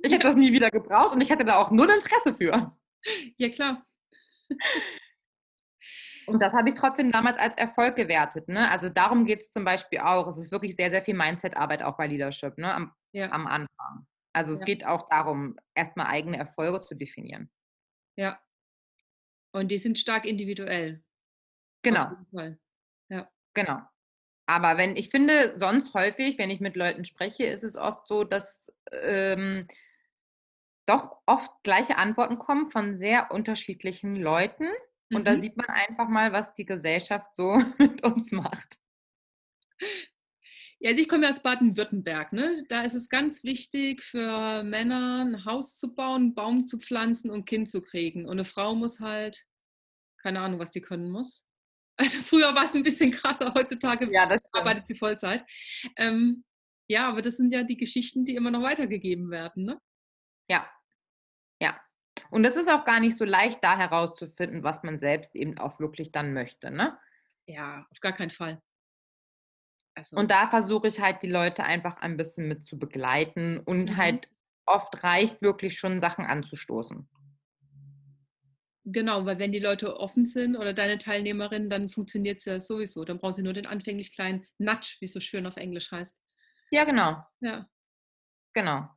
ich 0.04 0.12
hätte 0.12 0.28
das 0.28 0.36
nie 0.36 0.52
wieder 0.52 0.72
gebraucht 0.72 1.14
und 1.14 1.22
ich 1.22 1.30
hätte 1.30 1.46
da 1.46 1.58
auch 1.58 1.72
null 1.72 1.90
Interesse 1.90 2.34
für. 2.34 2.76
Ja, 3.38 3.50
klar. 3.50 3.86
Und 6.28 6.42
das 6.42 6.54
habe 6.54 6.70
ich 6.70 6.76
trotzdem 6.76 7.12
damals 7.12 7.38
als 7.38 7.58
Erfolg 7.58 7.96
gewertet. 7.96 8.48
Ne? 8.48 8.70
Also 8.70 8.90
darum 8.90 9.26
geht 9.26 9.42
es 9.42 9.52
zum 9.52 9.66
Beispiel 9.66 10.00
auch. 10.00 10.28
Es 10.28 10.38
ist 10.38 10.52
wirklich 10.52 10.76
sehr, 10.76 10.92
sehr 10.92 11.02
viel 11.02 11.16
Mindset-Arbeit 11.16 11.84
auch 11.84 11.98
bei 11.98 12.08
Leadership 12.08 12.58
ne? 12.58 12.74
am, 12.74 12.94
ja. 13.12 13.32
am 13.32 13.48
Anfang. 13.48 14.08
Also 14.34 14.54
es 14.54 14.60
ja. 14.62 14.66
geht 14.66 14.86
auch 14.86 15.10
darum, 15.10 15.58
erstmal 15.76 16.08
eigene 16.08 16.38
Erfolge 16.38 16.82
zu 16.82 16.96
definieren. 16.96 17.52
Ja. 18.16 18.40
Und 19.52 19.72
die 19.72 19.78
sind 19.78 20.00
stark 20.00 20.26
individuell. 20.26 21.04
Genau. 21.84 22.12
Ja. 23.10 23.30
Genau. 23.54 23.82
Aber 24.46 24.78
wenn, 24.78 24.96
ich 24.96 25.10
finde, 25.10 25.58
sonst 25.58 25.94
häufig, 25.94 26.38
wenn 26.38 26.50
ich 26.50 26.62
mit 26.62 26.76
Leuten 26.76 27.04
spreche, 27.04 27.46
ist 27.46 27.64
es 27.64 27.76
oft 27.76 28.08
so, 28.08 28.24
dass 28.24 28.66
ähm, 28.92 29.68
doch 30.86 31.18
oft 31.26 31.52
gleiche 31.64 31.98
Antworten 31.98 32.38
kommen 32.38 32.72
von 32.72 32.98
sehr 32.98 33.32
unterschiedlichen 33.32 34.16
Leuten. 34.16 34.68
Und 35.12 35.22
mhm. 35.22 35.26
da 35.26 35.40
sieht 35.40 35.58
man 35.58 35.68
einfach 35.68 36.08
mal, 36.08 36.32
was 36.32 36.54
die 36.54 36.66
Gesellschaft 36.66 37.36
so 37.36 37.58
mit 37.78 38.04
uns 38.04 38.32
macht. 38.32 38.78
Ja, 40.80 40.90
also 40.90 41.02
ich 41.02 41.08
komme 41.08 41.24
ja 41.24 41.30
aus 41.30 41.44
Baden-Württemberg. 41.44 42.34
Ne? 42.34 42.66
Da 42.68 42.82
ist 42.82 42.96
es 42.96 43.08
ganz 43.08 43.44
wichtig 43.44 44.02
für 44.02 44.64
Männer, 44.64 45.24
ein 45.24 45.46
Haus 45.46 45.78
zu 45.78 45.94
bauen, 45.94 46.22
einen 46.22 46.34
Baum 46.34 46.68
zu 46.68 46.80
pflanzen 46.80 47.30
und 47.30 47.42
ein 47.42 47.46
Kind 47.46 47.70
zu 47.70 47.84
kriegen. 47.84 48.26
Und 48.26 48.32
eine 48.32 48.46
Frau 48.46 48.74
muss 48.74 49.00
halt, 49.00 49.46
keine 50.18 50.40
Ahnung, 50.42 50.60
was 50.60 50.72
die 50.72 50.82
können 50.82 51.12
muss. 51.12 51.46
Also 51.98 52.24
früher 52.24 52.56
war 52.56 52.64
es 52.64 52.74
ein 52.74 52.82
bisschen 52.82 53.12
krasser, 53.12 53.54
heutzutage 53.54 54.12
ja, 54.12 54.28
arbeitet 54.54 54.88
sie 54.88 54.96
Vollzeit. 54.96 55.46
Ähm, 55.98 56.44
ja, 56.90 57.08
aber 57.08 57.22
das 57.22 57.38
sind 57.38 57.52
ja 57.52 57.64
die 57.64 57.78
Geschichten, 57.78 58.26
die 58.26 58.34
immer 58.34 58.50
noch 58.50 58.64
weitergegeben 58.64 59.30
werden. 59.30 59.66
Ne? 59.66 59.80
Ja, 60.52 60.70
ja. 61.62 61.80
Und 62.30 62.44
es 62.44 62.58
ist 62.58 62.70
auch 62.70 62.84
gar 62.84 63.00
nicht 63.00 63.16
so 63.16 63.24
leicht, 63.24 63.64
da 63.64 63.78
herauszufinden, 63.78 64.64
was 64.64 64.84
man 64.84 65.00
selbst 65.00 65.34
eben 65.34 65.58
auch 65.58 65.80
wirklich 65.80 66.12
dann 66.12 66.34
möchte. 66.34 66.72
Ne? 66.72 66.98
Ja, 67.46 67.88
auf 67.90 68.02
gar 68.02 68.12
keinen 68.12 68.32
Fall. 68.32 68.62
Also. 69.96 70.18
Und 70.18 70.30
da 70.30 70.50
versuche 70.50 70.90
ich 70.90 71.00
halt 71.00 71.24
die 71.24 71.30
Leute 71.30 71.64
einfach 71.64 71.98
ein 71.98 72.18
bisschen 72.18 72.50
mit 72.50 72.66
zu 72.66 72.78
begleiten 72.78 73.60
und 73.60 73.92
mhm. 73.92 73.98
halt 73.98 74.28
oft 74.66 75.04
reicht 75.04 75.42
wirklich 75.42 75.80
schon 75.80 76.02
Sachen 76.02 76.26
anzustoßen. 76.26 77.10
Genau, 78.84 79.26
weil 79.26 79.40
wenn 79.40 79.54
die 79.54 79.60
Leute 79.60 79.98
offen 79.98 80.26
sind 80.26 80.58
oder 80.58 80.74
deine 80.74 80.98
Teilnehmerin, 80.98 81.70
dann 81.70 81.90
funktioniert 81.90 82.40
es 82.40 82.46
ja 82.46 82.60
sowieso. 82.60 83.06
Dann 83.06 83.20
brauchen 83.20 83.36
sie 83.36 83.44
nur 83.44 83.54
den 83.54 83.68
anfänglich 83.68 84.14
kleinen 84.14 84.46
Nudge, 84.58 84.98
wie 85.00 85.06
es 85.06 85.14
so 85.14 85.22
schön 85.22 85.46
auf 85.46 85.56
Englisch 85.56 85.92
heißt. 85.92 86.20
Ja, 86.72 86.84
genau. 86.84 87.24
Ja. 87.40 87.70
Genau. 88.54 88.90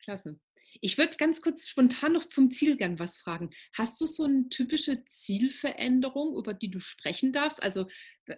Klasse. 0.00 0.38
Ich 0.80 0.96
würde 0.96 1.16
ganz 1.16 1.42
kurz 1.42 1.68
spontan 1.68 2.14
noch 2.14 2.24
zum 2.24 2.50
Ziel 2.50 2.76
gern 2.76 2.98
was 2.98 3.18
fragen. 3.18 3.50
Hast 3.74 4.00
du 4.00 4.06
so 4.06 4.24
eine 4.24 4.48
typische 4.48 5.04
Zielveränderung, 5.04 6.36
über 6.36 6.54
die 6.54 6.70
du 6.70 6.80
sprechen 6.80 7.32
darfst? 7.32 7.62
Also 7.62 7.86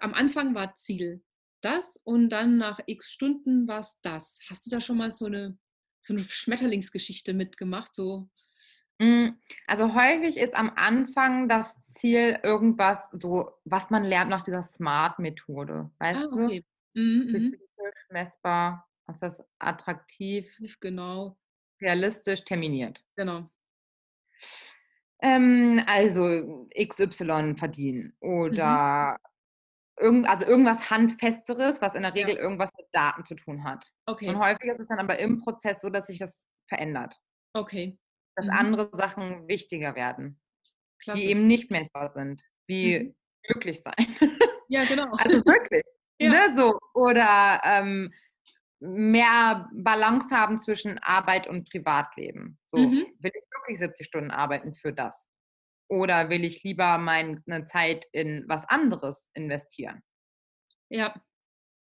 am 0.00 0.12
Anfang 0.12 0.55
war 0.55 0.74
Ziel 0.74 1.22
das 1.61 1.96
und 2.02 2.31
dann 2.31 2.59
nach 2.59 2.81
x 2.87 3.12
Stunden 3.12 3.68
war 3.68 3.78
es 3.78 4.00
das. 4.02 4.40
Hast 4.50 4.66
du 4.66 4.70
da 4.70 4.81
schon 4.81 4.98
mal 4.98 5.12
so 5.12 5.26
eine, 5.26 5.57
so 6.00 6.14
eine 6.14 6.24
Schmetterlingsgeschichte 6.24 7.33
mitgemacht? 7.33 7.94
So? 7.94 8.28
Hm, 9.00 9.38
also 9.68 9.94
häufig 9.94 10.37
ist 10.37 10.55
am 10.55 10.70
Anfang 10.74 11.48
das 11.48 11.76
Ziel 11.94 12.40
irgendwas, 12.42 13.09
so 13.12 13.52
was 13.64 13.90
man 13.90 14.02
lernt 14.02 14.31
nach 14.31 14.42
dieser 14.42 14.62
Smart-Methode. 14.62 15.92
Weißt 15.98 16.20
ah, 16.20 16.42
okay. 16.44 16.64
du? 16.94 17.00
Mhm, 17.00 17.28
Spezifisch, 17.28 18.07
messbar, 18.11 18.88
was 19.07 19.16
ist 19.16 19.22
das 19.22 19.46
attraktiv? 19.61 20.50
Genau 20.81 21.38
realistisch 21.82 22.44
terminiert. 22.44 23.04
Genau. 23.16 23.50
Ähm, 25.20 25.82
also 25.86 26.66
XY 26.74 27.54
verdienen 27.56 28.16
oder 28.20 29.18
mhm 29.20 29.32
irgend, 30.02 30.28
also 30.28 30.46
irgendwas 30.46 30.90
Handfesteres, 30.90 31.80
was 31.80 31.94
in 31.94 32.02
der 32.02 32.14
Regel 32.14 32.34
ja. 32.34 32.40
irgendwas 32.40 32.70
mit 32.76 32.86
Daten 32.92 33.24
zu 33.24 33.34
tun 33.34 33.64
hat. 33.64 33.90
Okay. 34.06 34.28
Und 34.28 34.38
häufig 34.38 34.70
ist 34.70 34.80
es 34.80 34.88
dann 34.88 34.98
aber 34.98 35.18
im 35.18 35.40
Prozess 35.40 35.80
so, 35.80 35.90
dass 35.90 36.06
sich 36.06 36.18
das 36.18 36.44
verändert. 36.68 37.16
Okay. 37.54 37.98
Dass 38.36 38.46
mhm. 38.46 38.52
andere 38.52 38.90
Sachen 38.94 39.46
wichtiger 39.48 39.94
werden, 39.94 40.40
Klasse. 41.02 41.20
die 41.20 41.28
eben 41.28 41.46
nicht 41.46 41.70
messbar 41.70 42.12
sind, 42.12 42.42
wie 42.66 42.98
mhm. 42.98 43.14
glücklich 43.44 43.82
sein. 43.82 43.94
Ja, 44.68 44.84
genau. 44.84 45.14
Also 45.18 45.44
wirklich. 45.44 45.82
ja. 46.18 46.30
ne, 46.30 46.54
so. 46.56 46.78
Oder 46.94 47.60
ähm, 47.64 48.12
mehr 48.82 49.68
Balance 49.72 50.34
haben 50.34 50.58
zwischen 50.58 50.98
Arbeit 50.98 51.46
und 51.46 51.70
Privatleben. 51.70 52.58
So, 52.66 52.78
mhm. 52.78 53.06
will 53.20 53.30
ich 53.32 53.44
wirklich 53.56 53.78
70 53.78 54.06
Stunden 54.06 54.30
arbeiten 54.30 54.74
für 54.74 54.92
das? 54.92 55.30
Oder 55.88 56.30
will 56.30 56.44
ich 56.44 56.62
lieber 56.64 56.98
meine 56.98 57.66
Zeit 57.66 58.06
in 58.12 58.44
was 58.48 58.68
anderes 58.68 59.30
investieren? 59.34 60.02
Ja. 60.88 61.14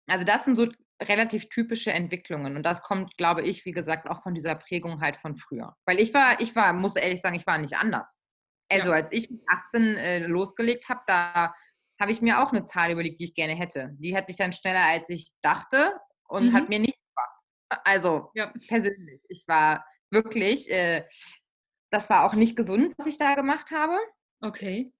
Also 0.08 0.26
das 0.26 0.44
sind 0.44 0.56
so 0.56 0.68
relativ 1.02 1.48
typische 1.48 1.92
Entwicklungen 1.92 2.56
und 2.56 2.62
das 2.64 2.82
kommt, 2.82 3.16
glaube 3.16 3.42
ich, 3.42 3.64
wie 3.64 3.72
gesagt, 3.72 4.06
auch 4.08 4.22
von 4.22 4.34
dieser 4.34 4.54
Prägung 4.54 5.00
halt 5.00 5.16
von 5.16 5.36
früher. 5.36 5.74
Weil 5.86 5.98
ich 5.98 6.12
war, 6.12 6.40
ich 6.40 6.54
war, 6.54 6.72
muss 6.74 6.96
ehrlich 6.96 7.22
sagen, 7.22 7.36
ich 7.36 7.46
war 7.46 7.58
nicht 7.58 7.76
anders. 7.76 8.14
Also 8.70 8.90
ja. 8.90 8.96
als 8.96 9.12
ich 9.12 9.30
mit 9.30 9.42
18 9.46 9.96
äh, 9.96 10.26
losgelegt 10.26 10.88
habe, 10.88 11.00
da 11.06 11.54
habe 12.00 12.12
ich 12.12 12.20
mir 12.20 12.42
auch 12.42 12.52
eine 12.52 12.64
Zahl 12.64 12.90
überlegt, 12.90 13.20
die 13.20 13.24
ich 13.24 13.34
gerne 13.34 13.54
hätte. 13.54 13.90
Die 13.98 14.16
hatte 14.16 14.30
ich 14.30 14.36
dann 14.36 14.52
schneller, 14.52 14.84
als 14.84 15.08
ich 15.08 15.32
dachte 15.42 15.92
und 16.28 16.48
mhm. 16.48 16.52
hat 16.52 16.68
mir 16.68 16.78
nichts 16.78 17.00
gemacht. 17.08 17.84
Also 17.84 18.30
ja. 18.34 18.52
persönlich. 18.68 19.22
Ich 19.28 19.46
war 19.48 19.84
wirklich, 20.10 20.70
äh, 20.70 21.06
das 21.90 22.10
war 22.10 22.24
auch 22.24 22.34
nicht 22.34 22.56
gesund, 22.56 22.94
was 22.96 23.06
ich 23.06 23.18
da 23.18 23.34
gemacht 23.34 23.70
habe. 23.70 23.98
Okay. 24.40 24.92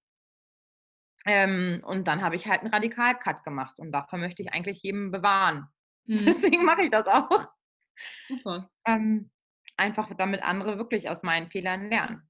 Ähm, 1.26 1.82
und 1.84 2.06
dann 2.06 2.22
habe 2.22 2.36
ich 2.36 2.46
halt 2.46 2.60
einen 2.60 2.72
Radikal-Cut 2.72 3.44
gemacht 3.44 3.78
und 3.78 3.92
davon 3.92 4.20
möchte 4.20 4.42
ich 4.42 4.52
eigentlich 4.52 4.82
jedem 4.82 5.10
bewahren. 5.10 5.68
Mhm. 6.06 6.26
Deswegen 6.26 6.66
mache 6.66 6.82
ich 6.82 6.90
das 6.90 7.06
auch. 7.06 7.48
Super. 8.28 8.70
Ähm, 8.86 9.30
einfach 9.78 10.14
damit 10.18 10.42
andere 10.42 10.76
wirklich 10.76 11.08
aus 11.08 11.22
meinen 11.22 11.48
Fehlern 11.48 11.88
lernen. 11.88 12.28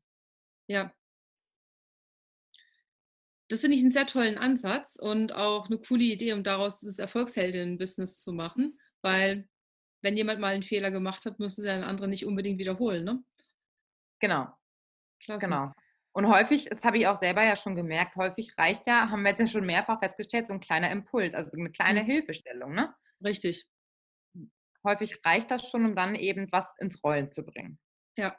Ja. 0.69 0.93
Das 3.49 3.63
finde 3.63 3.77
ich 3.77 3.83
einen 3.83 3.91
sehr 3.91 4.07
tollen 4.07 4.39
Ansatz 4.39 4.95
und 4.95 5.33
auch 5.33 5.67
eine 5.67 5.79
coole 5.79 6.05
Idee, 6.05 6.35
um 6.35 6.45
daraus 6.45 6.83
das 6.83 7.01
Erfolgsheldin-Business 7.01 8.21
zu 8.21 8.33
machen, 8.33 8.79
weil 9.05 9.49
wenn 10.03 10.17
jemand 10.17 10.41
mal 10.41 10.55
einen 10.55 10.63
Fehler 10.63 10.91
gemacht 10.91 11.25
hat, 11.25 11.39
muss 11.39 11.59
es 11.59 11.65
ja 11.65 11.75
ein 11.75 11.85
anderer 11.85 12.09
nicht 12.09 12.27
unbedingt 12.27 12.59
wiederholen, 12.59 13.05
ne? 13.05 13.23
Genau. 14.21 14.49
Klasse. 15.21 15.47
Genau. 15.47 15.73
Und 16.13 16.29
häufig, 16.29 16.67
das 16.67 16.83
habe 16.85 16.99
ich 16.99 17.07
auch 17.07 17.17
selber 17.17 17.43
ja 17.43 17.57
schon 17.57 17.75
gemerkt, 17.75 18.17
häufig 18.17 18.57
reicht 18.57 18.87
ja, 18.87 19.11
haben 19.11 19.23
wir 19.23 19.31
jetzt 19.31 19.41
ja 19.41 19.47
schon 19.47 19.67
mehrfach 19.67 19.99
festgestellt, 19.99 20.47
so 20.47 20.53
ein 20.53 20.61
kleiner 20.61 20.91
Impuls, 20.91 21.35
also 21.35 21.57
eine 21.57 21.71
kleine 21.71 22.03
mhm. 22.03 22.07
Hilfestellung, 22.07 22.73
ne? 22.73 22.95
Richtig. 23.23 23.67
Häufig 24.85 25.19
reicht 25.25 25.51
das 25.51 25.69
schon, 25.69 25.85
um 25.85 25.97
dann 25.97 26.15
eben 26.15 26.51
was 26.53 26.73
ins 26.79 27.03
Rollen 27.03 27.33
zu 27.33 27.43
bringen. 27.43 27.79
Ja. 28.17 28.37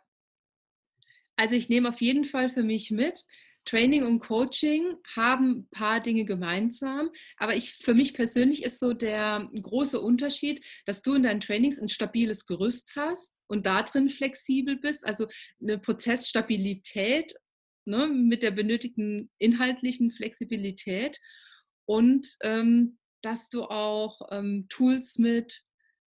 Also 1.36 1.56
ich 1.56 1.70
nehme 1.70 1.90
auf 1.90 2.00
jeden 2.02 2.24
Fall 2.24 2.50
für 2.50 2.64
mich 2.64 2.92
mit, 2.92 3.24
Training 3.66 4.04
und 4.04 4.20
Coaching 4.20 4.96
haben 5.16 5.50
ein 5.50 5.70
paar 5.70 6.00
Dinge 6.00 6.26
gemeinsam, 6.26 7.10
aber 7.38 7.56
ich, 7.56 7.74
für 7.74 7.94
mich 7.94 8.14
persönlich 8.14 8.64
ist 8.64 8.80
so 8.80 8.94
der 8.94 9.50
große 9.60 10.00
Unterschied, 10.00 10.64
dass 10.86 11.02
du 11.02 11.16
in 11.16 11.24
deinen 11.24 11.42
Trainings 11.42 11.80
ein 11.80 11.90
stabiles 11.90 12.46
Gerüst 12.46 12.94
hast 12.96 13.42
und 13.48 13.66
da 13.66 13.84
drin 13.84 14.10
flexibel 14.10 14.78
bist, 14.78 15.06
also 15.06 15.28
eine 15.62 15.80
Prozessstabilität 15.80 17.34
ne, 17.86 18.08
mit 18.08 18.44
der 18.44 18.52
benötigten 18.52 19.32
inhaltlichen 19.40 20.12
Flexibilität 20.12 21.20
und 21.86 22.38
ähm, 22.42 22.98
dass 23.22 23.50
du 23.50 23.64
auch 23.64 24.22
ähm, 24.32 24.68
Tools 24.70 25.18
mit, 25.18 25.64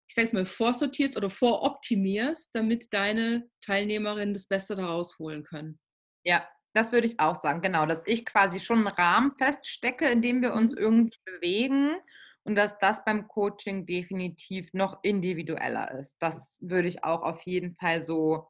ich 0.09 0.15
sage 0.15 0.29
es 0.29 0.33
mal, 0.33 0.47
vorsortierst 0.47 1.17
oder 1.17 1.31
voroptimierst, 1.31 2.51
damit 2.53 2.93
deine 2.93 3.49
Teilnehmerinnen 3.63 4.35
das 4.35 4.47
Beste 4.47 4.77
daraus 4.77 5.19
holen 5.19 5.43
können. 5.43 5.81
Ja, 6.25 6.49
das 6.75 6.93
würde 6.93 7.07
ich 7.07 7.21
auch 7.21 7.41
sagen, 7.41 7.61
genau, 7.61 7.87
dass 7.87 8.07
ich 8.07 8.25
quasi 8.25 8.61
schon 8.61 8.87
einen 8.87 8.89
Rahmen 8.89 9.33
feststecke, 9.39 10.09
in 10.09 10.23
dem 10.23 10.43
wir 10.43 10.55
uns 10.55 10.73
mhm. 10.73 10.79
irgendwie 10.79 11.19
bewegen 11.25 11.97
und 12.45 12.55
dass 12.55 12.79
das 12.79 13.05
beim 13.05 13.29
Coaching 13.29 13.87
definitiv 13.87 14.73
noch 14.73 14.99
individueller 15.03 15.91
ist. 15.99 16.17
Das 16.21 16.57
würde 16.61 16.89
ich 16.89 17.05
auch 17.05 17.23
auf 17.23 17.43
jeden 17.43 17.75
Fall 17.77 18.03
so 18.03 18.49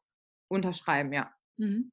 unterschreiben, 0.48 1.12
ja. 1.12 1.32
Mhm. 1.56 1.92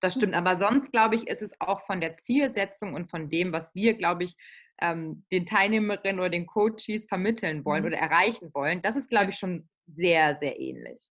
Das 0.00 0.14
stimmt, 0.14 0.34
aber 0.34 0.56
sonst 0.56 0.92
glaube 0.92 1.16
ich, 1.16 1.26
ist 1.26 1.42
es 1.42 1.58
auch 1.60 1.84
von 1.86 2.00
der 2.00 2.18
Zielsetzung 2.18 2.94
und 2.94 3.10
von 3.10 3.30
dem, 3.30 3.52
was 3.52 3.74
wir, 3.74 3.94
glaube 3.94 4.24
ich, 4.24 4.36
ähm, 4.80 5.24
den 5.32 5.46
Teilnehmerinnen 5.46 6.20
oder 6.20 6.28
den 6.28 6.46
Coaches 6.46 7.06
vermitteln 7.08 7.64
wollen 7.64 7.82
mhm. 7.82 7.88
oder 7.88 7.98
erreichen 7.98 8.50
wollen, 8.52 8.82
das 8.82 8.94
ist, 8.94 9.08
glaube 9.08 9.30
ich, 9.30 9.38
schon 9.38 9.68
sehr, 9.86 10.36
sehr 10.36 10.60
ähnlich. 10.60 11.10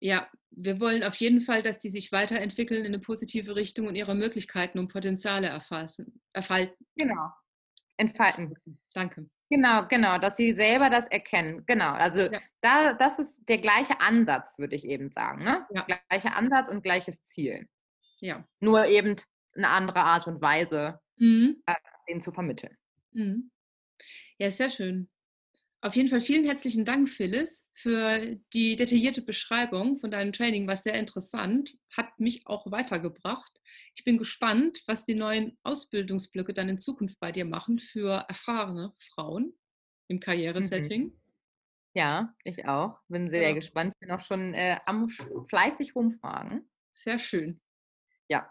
Ja, 0.00 0.28
wir 0.50 0.80
wollen 0.80 1.02
auf 1.02 1.16
jeden 1.16 1.40
Fall, 1.40 1.62
dass 1.62 1.78
die 1.78 1.90
sich 1.90 2.12
weiterentwickeln 2.12 2.80
in 2.80 2.94
eine 2.94 2.98
positive 2.98 3.56
Richtung 3.56 3.86
und 3.86 3.94
ihre 3.94 4.14
Möglichkeiten 4.14 4.78
und 4.78 4.88
Potenziale 4.88 5.48
erfassen, 5.48 6.20
erfalten. 6.32 6.86
Genau. 6.96 7.30
Entfalten. 7.96 8.54
Danke. 8.92 9.28
Genau, 9.48 9.86
genau, 9.86 10.18
dass 10.18 10.36
sie 10.36 10.54
selber 10.54 10.90
das 10.90 11.06
erkennen. 11.06 11.64
Genau, 11.66 11.92
also 11.92 12.20
ja. 12.20 12.40
da, 12.62 12.94
das 12.94 13.18
ist 13.18 13.48
der 13.48 13.58
gleiche 13.58 14.00
Ansatz, 14.00 14.58
würde 14.58 14.74
ich 14.74 14.84
eben 14.84 15.10
sagen. 15.10 15.44
Ne? 15.44 15.66
Ja. 15.70 15.86
Gleicher 16.08 16.36
Ansatz 16.36 16.68
und 16.68 16.82
gleiches 16.82 17.22
Ziel. 17.24 17.68
Ja. 18.20 18.44
Nur 18.60 18.86
eben 18.86 19.16
eine 19.54 19.68
andere 19.68 20.00
Art 20.00 20.26
und 20.26 20.40
Weise, 20.40 21.00
mhm. 21.16 21.62
äh, 21.66 21.74
den 22.08 22.20
zu 22.20 22.32
vermitteln. 22.32 22.76
Mhm. 23.12 23.50
Ja, 24.38 24.50
sehr 24.50 24.70
schön. 24.70 25.08
Auf 25.82 25.94
jeden 25.94 26.08
Fall 26.08 26.20
vielen 26.20 26.44
herzlichen 26.44 26.84
Dank, 26.84 27.08
Phyllis, 27.08 27.68
für 27.74 28.36
die 28.54 28.76
detaillierte 28.76 29.22
Beschreibung 29.22 29.98
von 29.98 30.10
deinem 30.10 30.32
Training, 30.32 30.66
war 30.66 30.76
sehr 30.76 30.94
interessant, 30.94 31.76
hat 31.94 32.18
mich 32.18 32.46
auch 32.46 32.70
weitergebracht. 32.70 33.52
Ich 33.94 34.02
bin 34.02 34.18
gespannt, 34.18 34.82
was 34.86 35.04
die 35.04 35.14
neuen 35.14 35.56
Ausbildungsblöcke 35.62 36.54
dann 36.54 36.70
in 36.70 36.78
Zukunft 36.78 37.20
bei 37.20 37.30
dir 37.30 37.44
machen 37.44 37.78
für 37.78 38.24
erfahrene 38.28 38.94
Frauen 38.96 39.52
im 40.08 40.18
Karrieresetting. 40.18 41.04
Mhm. 41.04 41.20
Ja, 41.94 42.34
ich 42.44 42.66
auch. 42.66 42.98
Bin 43.08 43.30
sehr 43.30 43.48
ja. 43.48 43.54
gespannt. 43.54 43.94
Bin 44.00 44.10
auch 44.10 44.20
schon 44.20 44.54
äh, 44.54 44.78
am 44.86 45.08
fleißig 45.48 45.94
rumfragen. 45.94 46.68
Sehr 46.90 47.18
schön. 47.18 47.60
Ja, 48.28 48.50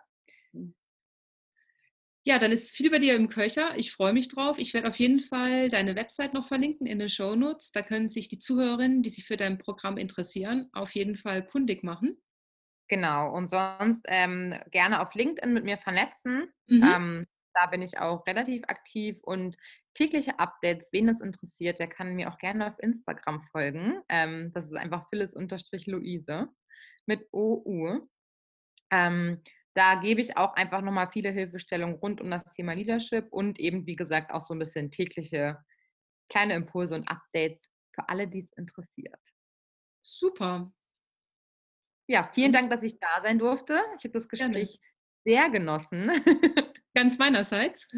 ja, 2.25 2.39
dann 2.39 2.51
ist 2.51 2.69
viel 2.69 2.89
bei 2.89 2.97
dir 2.97 3.15
im 3.15 3.29
Köcher. 3.29 3.77
Ich 3.77 3.91
freue 3.91 4.11
mich 4.11 4.29
drauf. 4.29 4.57
Ich 4.57 4.73
werde 4.73 4.87
auf 4.87 4.95
jeden 4.95 5.19
Fall 5.19 5.69
deine 5.69 5.95
Website 5.95 6.33
noch 6.33 6.47
verlinken 6.47 6.87
in 6.87 6.97
den 6.97 7.07
Show 7.07 7.35
Notes. 7.35 7.71
Da 7.71 7.83
können 7.83 8.09
sich 8.09 8.29
die 8.29 8.39
Zuhörerinnen, 8.39 9.03
die 9.03 9.11
sich 9.11 9.25
für 9.25 9.37
dein 9.37 9.59
Programm 9.59 9.97
interessieren, 9.97 10.69
auf 10.73 10.95
jeden 10.95 11.17
Fall 11.17 11.45
kundig 11.45 11.83
machen. 11.83 12.17
Genau. 12.87 13.31
Und 13.31 13.47
sonst 13.47 14.01
ähm, 14.07 14.55
gerne 14.71 15.01
auf 15.01 15.13
LinkedIn 15.13 15.53
mit 15.53 15.65
mir 15.65 15.77
vernetzen. 15.77 16.51
Mhm. 16.67 16.83
Ähm, 16.83 17.27
da 17.53 17.67
bin 17.67 17.83
ich 17.83 17.99
auch 17.99 18.25
relativ 18.25 18.63
aktiv 18.67 19.17
und 19.21 19.55
tägliche 19.93 20.39
Updates, 20.39 20.89
wen 20.91 21.07
das 21.07 21.21
interessiert, 21.21 21.79
der 21.79 21.87
kann 21.87 22.15
mir 22.15 22.31
auch 22.31 22.37
gerne 22.39 22.67
auf 22.67 22.79
Instagram 22.79 23.43
folgen. 23.51 24.01
Ähm, 24.09 24.51
das 24.53 24.65
ist 24.65 24.75
einfach 24.75 25.07
Phyllis-Luise 25.09 26.49
mit 27.05 27.27
OU. 27.31 28.07
Ähm, 28.91 29.41
da 29.75 29.95
gebe 29.95 30.21
ich 30.21 30.37
auch 30.37 30.53
einfach 30.53 30.81
nochmal 30.81 31.09
viele 31.11 31.29
Hilfestellungen 31.29 31.97
rund 31.97 32.21
um 32.21 32.31
das 32.31 32.43
Thema 32.55 32.73
Leadership 32.73 33.27
und 33.31 33.59
eben, 33.59 33.85
wie 33.85 33.97
gesagt, 33.97 34.31
auch 34.31 34.41
so 34.41 34.53
ein 34.53 34.59
bisschen 34.59 34.89
tägliche 34.89 35.57
kleine 36.29 36.55
Impulse 36.55 36.95
und 36.95 37.07
Updates 37.09 37.61
für 37.93 38.07
alle, 38.09 38.27
die 38.27 38.39
es 38.39 38.53
interessiert. 38.57 39.19
Super. 40.01 40.71
Ja, 42.07 42.29
vielen 42.33 42.53
Dank, 42.53 42.71
dass 42.71 42.83
ich 42.83 42.99
da 42.99 43.21
sein 43.21 43.37
durfte. 43.37 43.81
Ich 43.97 44.05
habe 44.05 44.13
das 44.13 44.29
Gespräch 44.29 44.79
Gerne. 44.79 44.79
sehr 45.25 45.49
genossen. 45.49 46.11
Ganz 46.95 47.17
meinerseits. 47.17 47.89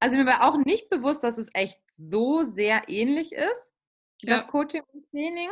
Also 0.00 0.16
mir 0.16 0.26
war 0.26 0.42
auch 0.42 0.56
nicht 0.64 0.88
bewusst, 0.90 1.22
dass 1.22 1.38
es 1.38 1.48
echt 1.54 1.80
so 1.96 2.44
sehr 2.44 2.88
ähnlich 2.88 3.32
ist, 3.32 3.72
ja. 4.22 4.38
das 4.38 4.48
Coaching 4.48 4.82
und 4.92 5.08
Training, 5.10 5.50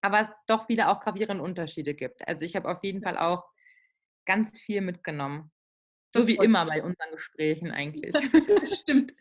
aber 0.00 0.22
es 0.22 0.28
doch 0.48 0.68
wieder 0.68 0.90
auch 0.90 1.00
gravierende 1.00 1.44
Unterschiede 1.44 1.94
gibt. 1.94 2.26
Also 2.26 2.44
ich 2.44 2.56
habe 2.56 2.68
auf 2.68 2.82
jeden 2.82 3.02
Fall 3.02 3.16
auch 3.16 3.44
ganz 4.26 4.58
viel 4.58 4.80
mitgenommen. 4.82 5.50
So 6.14 6.20
das 6.20 6.26
wie 6.28 6.36
immer 6.36 6.66
bei 6.66 6.82
unseren 6.82 7.10
Gesprächen 7.12 7.70
eigentlich. 7.72 8.12
das 8.12 8.80
stimmt. 8.80 9.14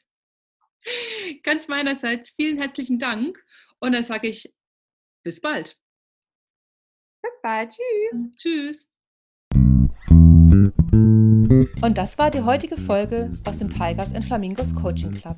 Ganz 1.44 1.68
meinerseits 1.68 2.32
vielen 2.32 2.58
herzlichen 2.58 3.00
Dank 3.00 3.44
und 3.80 3.94
dann 3.94 4.04
sage 4.04 4.28
ich 4.28 4.54
bis 5.24 5.42
bald. 5.42 5.80
Bis 7.24 7.32
bald. 7.42 7.72
Tschüss. 7.72 8.36
Tschüss. 8.36 8.88
Und 11.82 11.98
das 11.98 12.18
war 12.18 12.32
die 12.32 12.42
heutige 12.42 12.78
Folge 12.78 13.32
aus 13.46 13.58
dem 13.58 13.70
Tigers 13.70 14.14
and 14.14 14.24
Flamingos 14.24 14.76
Coaching 14.76 15.12
Club. 15.12 15.38